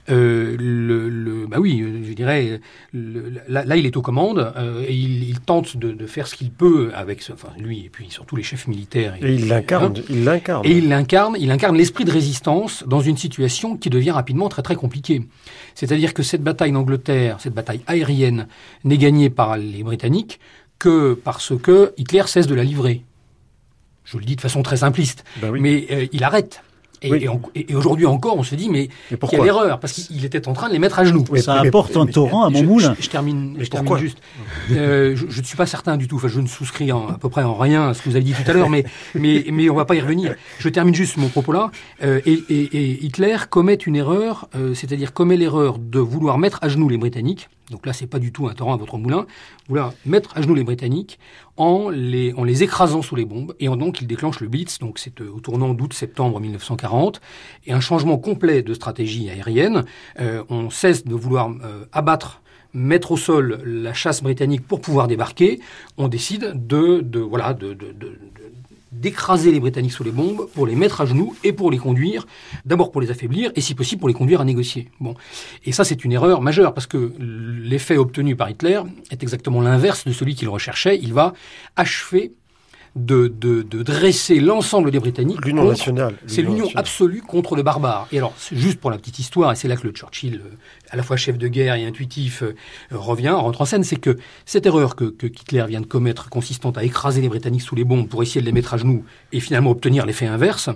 [0.10, 2.62] euh, le, le, bah oui, je dirais,
[2.94, 6.28] le, là, là, il est aux commandes euh, et il, il tente de, de, faire
[6.28, 9.16] ce qu'il peut avec, ce, enfin lui et puis surtout les chefs militaires.
[9.22, 10.66] Et, et il l'incarne, hein, il l'incarne.
[10.66, 14.62] Et il l'incarne, il incarne l'esprit de résistance dans une situation qui devient rapidement très
[14.62, 15.24] très compliquée.
[15.76, 18.48] C'est-à-dire que cette bataille d'Angleterre, cette bataille aérienne,
[18.86, 20.40] n'est gagnée par les Britanniques
[20.80, 23.04] que parce que Hitler cesse de la livrer.
[24.06, 25.60] Je le dis de façon très simpliste, bah oui.
[25.60, 26.64] mais euh, il arrête.
[27.02, 27.28] Et, Oui.
[27.56, 29.94] et, et aujourd'hui encore, on se dit, mais, Mais il y pourquoi a l'erreur, parce
[29.94, 31.24] qu'il était en train de les mettre à genoux.
[31.30, 32.96] Oui, Ça mais- apporte un torrent à mon je, moulin.
[32.98, 34.18] je- je termine, Mais je termine juste.
[34.72, 36.16] Euh, je, je ne suis pas certain du tout.
[36.18, 38.26] Enfin, je ne souscris en- à peu près en rien à ce que vous avez
[38.26, 38.84] dit tout à l'heure, mais,
[39.16, 40.36] mais, mais on va pas y revenir.
[40.60, 41.72] Je termine juste mon propos là.
[42.04, 46.60] Euh, et, et, et Hitler commet une erreur, euh, c'est-à-dire commet l'erreur de vouloir mettre
[46.62, 47.50] à genoux les Britanniques.
[47.72, 49.26] Donc là, c'est pas du tout un torrent à votre moulin.
[49.68, 51.20] Vouloir mettre à genoux les Britanniques
[51.58, 53.56] en les, écrasant sous les bombes.
[53.60, 54.80] Et en, donc, il déclenche le Blitz.
[54.80, 57.20] Donc, c'est euh, au tournant d'août-septembre 1940.
[57.66, 59.84] Et un changement complet de stratégie aérienne.
[60.20, 62.42] Euh, on cesse de vouloir euh, abattre
[62.74, 65.60] mettre au sol la chasse britannique pour pouvoir débarquer,
[65.98, 67.76] on décide de, de voilà de,
[69.00, 72.26] d'écraser les Britanniques sous les bombes pour les mettre à genoux et pour les conduire,
[72.66, 74.90] d'abord pour les affaiblir et si possible pour les conduire à négocier.
[75.00, 75.16] Bon,
[75.66, 78.82] et ça c'est une erreur majeure parce que l'effet obtenu par Hitler
[79.12, 81.00] est exactement l'inverse de celui qu'il recherchait.
[81.02, 81.34] Il va
[81.76, 82.34] achever
[82.96, 85.46] de, de, de dresser l'ensemble des Britanniques.
[85.46, 86.16] L'union nationale.
[86.26, 88.08] C'est l'union absolue contre le barbare.
[88.12, 90.56] Et alors, juste pour la petite histoire, et c'est là que le Churchill, euh,
[90.90, 92.56] à la fois chef de guerre et intuitif, euh,
[92.92, 96.72] revient, rentre en scène, c'est que cette erreur que, que Hitler vient de commettre, consistant
[96.72, 99.40] à écraser les Britanniques sous les bombes pour essayer de les mettre à genoux et
[99.40, 100.70] finalement obtenir l'effet inverse,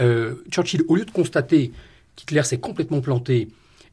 [0.00, 1.72] euh, Churchill, au lieu de constater
[2.16, 3.48] qu'Hitler s'est complètement planté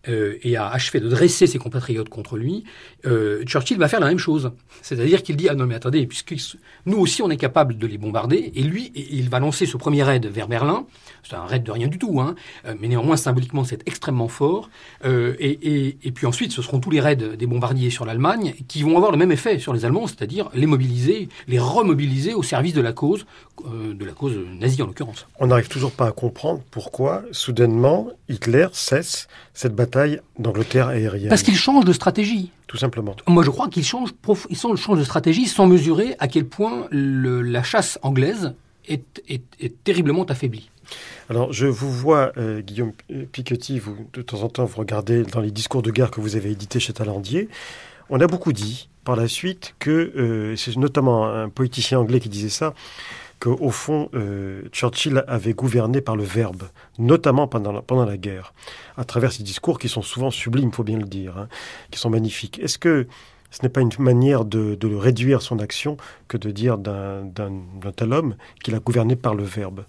[0.07, 2.63] euh, et a achevé de dresser ses compatriotes contre lui,
[3.05, 4.51] euh, Churchill va faire la même chose.
[4.81, 6.35] C'est-à-dire qu'il dit, ah non mais attendez, puisque
[6.85, 10.03] nous aussi on est capable de les bombarder, et lui, il va lancer ce premier
[10.03, 10.85] raid vers Berlin,
[11.23, 12.35] c'est un raid de rien du tout, hein,
[12.65, 14.69] euh, mais néanmoins symboliquement c'est extrêmement fort,
[15.03, 18.83] et, et, et puis ensuite ce seront tous les raids des bombardiers sur l'Allemagne qui
[18.83, 22.73] vont avoir le même effet sur les Allemands, c'est-à-dire les mobiliser, les remobiliser au service
[22.73, 23.25] de la cause,
[23.65, 25.25] de la cause nazie en l'occurrence.
[25.39, 31.29] On n'arrive toujours pas à comprendre pourquoi, soudainement, Hitler cesse cette bataille d'Angleterre aérienne.
[31.29, 32.51] Parce qu'il change de stratégie.
[32.67, 33.15] Tout simplement.
[33.27, 36.87] Moi, je crois qu'il change, prof- change change de stratégie sans mesurer à quel point
[36.91, 38.53] le- la chasse anglaise
[38.87, 40.69] est, est, est terriblement affaiblie.
[41.29, 42.93] Alors, je vous vois, euh, Guillaume
[43.31, 46.35] Piketty, vous, de temps en temps, vous regardez dans les discours de guerre que vous
[46.37, 47.49] avez édités chez Talandier.
[48.09, 52.29] On a beaucoup dit, par la suite, que, euh, c'est notamment un politicien anglais qui
[52.29, 52.73] disait ça,
[53.39, 56.63] qu'au fond, euh, Churchill avait gouverné par le verbe,
[56.97, 58.53] notamment pendant la, pendant la guerre,
[58.97, 61.47] à travers ses discours qui sont souvent sublimes, faut bien le dire, hein,
[61.91, 62.59] qui sont magnifiques.
[62.59, 63.07] Est-ce que
[63.51, 67.29] ce n'est pas une manière de, réduire son action que de dire d'un
[67.95, 69.85] tel homme qu'il a gouverné par le verbe?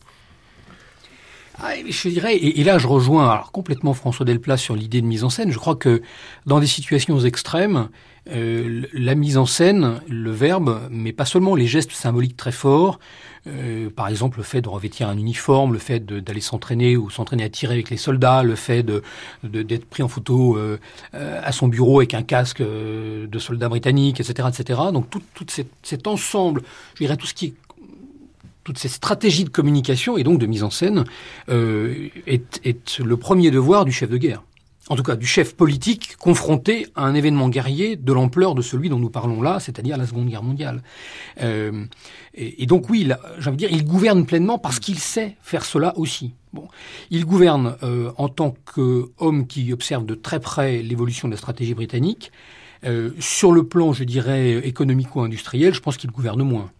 [1.60, 5.30] Ah, je dirais, et, là je rejoins complètement François Delplas sur l'idée de mise en
[5.30, 5.50] scène.
[5.50, 6.02] Je crois que
[6.46, 7.88] dans des situations extrêmes,
[8.30, 12.98] euh, la mise en scène, le verbe, mais pas seulement les gestes symboliques très forts,
[13.46, 17.08] euh, par exemple le fait de revêtir un uniforme, le fait de- d'aller s'entraîner ou
[17.10, 19.02] s'entraîner à tirer avec les soldats, le fait de
[19.44, 20.78] de- d'être pris en photo euh,
[21.14, 24.80] euh, à son bureau avec un casque de soldat britannique, etc., etc.
[24.92, 25.22] Donc tout,
[25.82, 26.62] cet, ensemble,
[26.94, 27.54] je dirais tout ce qui est
[28.64, 31.04] toutes ces stratégies de communication et donc de mise en scène
[31.48, 34.42] euh, est le premier devoir du chef de guerre.
[34.88, 38.88] En tout cas, du chef politique confronté à un événement guerrier de l'ampleur de celui
[38.88, 40.82] dont nous parlons là, c'est-à-dire la Seconde Guerre mondiale.
[41.42, 41.84] Euh,
[42.34, 43.08] et, donc oui,
[43.38, 46.34] j'ai envie dire, il gouverne pleinement parce qu'il sait faire cela aussi.
[46.54, 46.68] Bon,
[47.10, 51.74] il gouverne euh, en tant qu'homme qui observe de très près l'évolution de la stratégie
[51.74, 52.32] britannique.
[52.84, 56.70] Euh, sur le plan, je dirais, économico-industriel, je pense qu'il gouverne moins.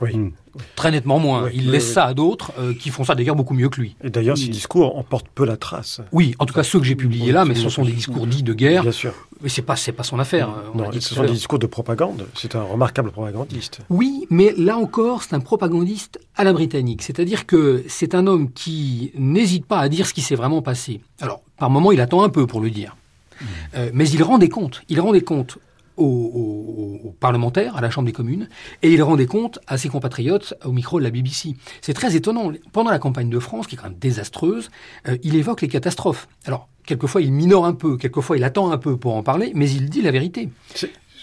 [0.00, 0.16] Oui.
[0.16, 0.32] Mm.
[0.74, 1.48] Très nettement moins.
[1.52, 3.96] il laisse ça à d'autres euh, qui font ça d'ailleurs beaucoup mieux que lui.
[4.02, 6.00] Et d'ailleurs, ces discours en portent peu la trace.
[6.12, 8.42] Oui, en tout cas ceux que j'ai publiés là, mais ce sont des discours dits
[8.42, 8.82] de guerre.
[8.82, 9.14] Bien sûr.
[9.40, 10.50] Mais c'est pas c'est pas son affaire.
[10.74, 12.26] Non, ce sont des discours de propagande.
[12.34, 13.80] C'est un remarquable propagandiste.
[13.88, 17.02] Oui, mais là encore, c'est un propagandiste à la britannique.
[17.02, 21.00] C'est-à-dire que c'est un homme qui n'hésite pas à dire ce qui s'est vraiment passé.
[21.20, 22.96] Alors, par moments, il attend un peu pour le dire.
[23.40, 23.44] Mmh.
[23.76, 24.82] Euh, mais il rend des comptes.
[24.88, 25.58] Il rend des comptes
[25.98, 28.48] aux, parlementaires, à la Chambre des communes,
[28.82, 31.56] et il rendait compte à ses compatriotes au micro de la BBC.
[31.80, 32.52] C'est très étonnant.
[32.72, 34.70] Pendant la campagne de France, qui est quand même désastreuse,
[35.08, 36.28] euh, il évoque les catastrophes.
[36.44, 39.70] Alors, quelquefois, il minore un peu, quelquefois, il attend un peu pour en parler, mais
[39.70, 40.48] il dit la vérité.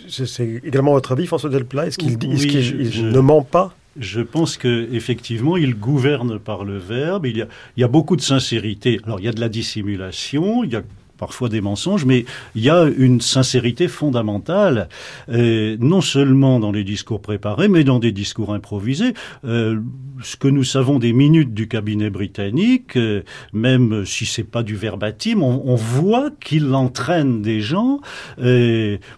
[0.10, 1.88] C'est également votre avis, François Delplat?
[1.88, 3.74] Est-ce qu'il ne ment pas?
[3.98, 7.26] je pense que effectivement, il gouverne par le verbe.
[7.26, 7.48] Il y, a,
[7.78, 9.00] il y a beaucoup de sincérité.
[9.06, 10.64] Alors, il y a de la dissimulation.
[10.64, 10.84] Il y a
[11.18, 14.90] parfois des mensonges, mais il y a une sincérité fondamentale,
[15.30, 19.14] euh, non seulement dans les discours préparés, mais dans des discours improvisés.
[19.46, 19.80] Euh,
[20.22, 24.76] ce que nous savons des minutes du cabinet britannique, euh, même si c'est pas du
[24.76, 28.00] verbatim, on, voit qu'il entraîne des gens.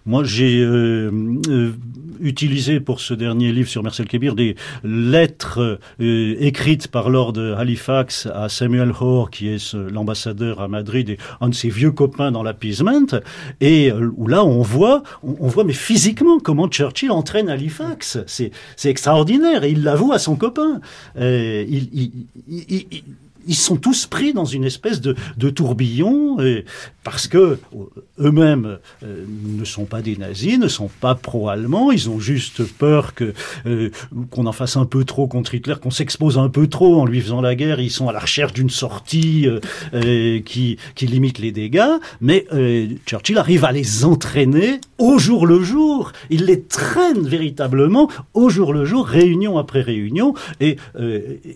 [0.06, 0.66] moi, j'ai
[2.20, 8.48] utilisé pour ce dernier livre sur Marcel Kébir des lettres écrites par Lord Halifax à
[8.48, 13.06] Samuel Hoare, qui est l'ambassadeur à Madrid et un de ses vieux copains dans l'appeasement,
[13.60, 18.18] et euh, où là on voit, on, voit mais physiquement comment Churchill entraîne Halifax.
[18.26, 18.50] C'est,
[18.84, 20.80] extraordinaire, et il l'avoue à son copain.
[21.18, 22.10] Euh, il,
[23.48, 25.16] ils sont tous pris dans une espèce de,
[25.50, 26.66] tourbillon et,
[27.02, 27.56] parce que euh,
[28.20, 33.14] eux-mêmes euh, ne sont pas des nazis, ne sont pas pro-allemands, ils ont juste peur
[33.14, 33.32] que
[33.66, 33.90] euh,
[34.30, 37.22] qu'on en fasse un peu trop contre Hitler, qu'on s'expose un peu trop en lui
[37.22, 37.80] faisant la guerre.
[37.80, 39.46] Ils sont à la recherche d'une sortie
[40.44, 42.46] qui, qui limite les dégâts, mais
[43.06, 46.12] Churchill arrive à les entraîner au jour le jour.
[46.28, 50.76] Il les traîne véritablement au jour le jour, réunion après réunion, et,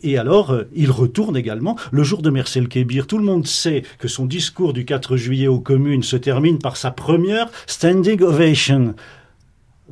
[0.03, 4.09] et alors il retourne également le jour de Mercel Kébir, tout le monde sait que
[4.09, 8.95] son discours du 4 juillet aux communes se termine par sa première standing ovation.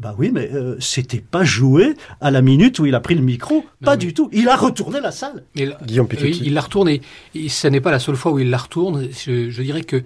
[0.00, 3.20] Bah oui, mais euh, c'était pas joué à la minute où il a pris le
[3.20, 3.66] micro.
[3.84, 4.30] pas du tout.
[4.32, 5.44] Il a retourné la salle.
[5.54, 7.02] Guillaume il l'a retourné.
[7.34, 9.08] Et ce n'est pas la seule fois où il la retourne.
[9.12, 9.96] Je, dirais que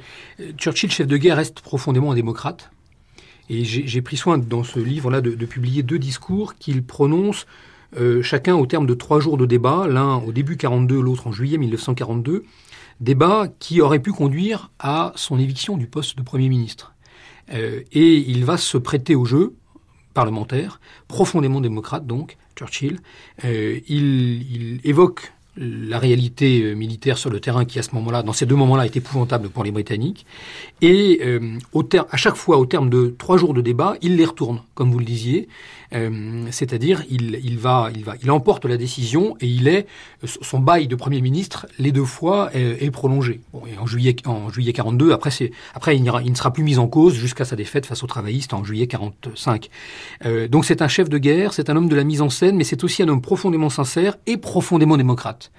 [0.40, 2.70] euh, Churchill, chef de guerre, reste profondément un démocrate.
[3.50, 7.46] Et j'ai pris soin dans ce livre-là de, de, publier deux discours qu'il prononce
[7.96, 11.32] euh, chacun au terme de trois jours de débat, l'un au début 42, l'autre en
[11.32, 12.44] juillet 1942,
[13.00, 16.94] débat qui aurait pu conduire à son éviction du poste de Premier ministre.
[17.52, 19.54] Euh, et il va se prêter au jeu
[20.12, 23.00] parlementaire, profondément démocrate donc, Churchill.
[23.44, 28.44] Euh, il, évoque la réalité militaire sur le terrain qui à ce moment-là, dans ces
[28.44, 30.26] deux moments-là, est épouvantable pour les Britanniques.
[30.80, 34.90] Et à chaque fois, au terme de trois jours de débat, il les retourne, comme
[34.90, 35.48] vous le disiez.
[35.94, 39.86] Euh, c'est-à-dire il, il, va, il va, il emporte la décision et il est
[40.24, 43.40] son bail de premier ministre les deux fois est, prolongé.
[43.52, 46.62] Bon, et en juillet, en juillet 42, après c'est, après il, il, ne sera plus
[46.62, 49.68] mis en cause jusqu'à sa défaite face aux travaillistes en juillet 45.
[50.24, 52.56] Euh, donc c'est un chef de guerre, c'est un homme de la mise en scène,
[52.56, 55.50] mais c'est aussi un homme profondément sincère et profondément démocrate.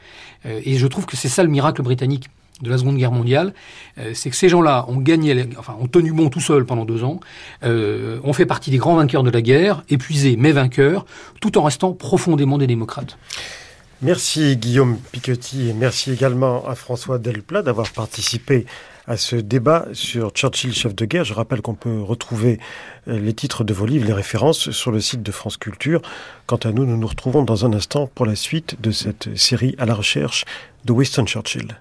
[0.46, 2.30] Euh, et je trouve que c'est ça le miracle britannique
[2.62, 3.54] de la Seconde Guerre mondiale,
[3.98, 7.04] euh, c'est que ces gens-là ont gagné, enfin ont tenu bon tout seuls pendant deux
[7.04, 7.20] ans,
[7.64, 11.06] euh, ont fait partie des grands vainqueurs de la guerre, épuisés mais vainqueurs,
[11.42, 13.18] tout en restant profondément des démocrates.
[14.02, 18.66] Merci Guillaume Piquetti et merci également à François Delplat d'avoir participé
[19.08, 21.24] à ce débat sur Churchill, chef de guerre.
[21.24, 22.60] Je rappelle qu'on peut retrouver
[23.08, 26.02] euh, les titres de vos livres, les références sur le site de France Culture.
[26.48, 29.76] Quant à nous, nous nous retrouvons dans un instant pour la suite de cette série
[29.78, 30.46] à la recherche
[30.86, 31.80] de Winston Churchill.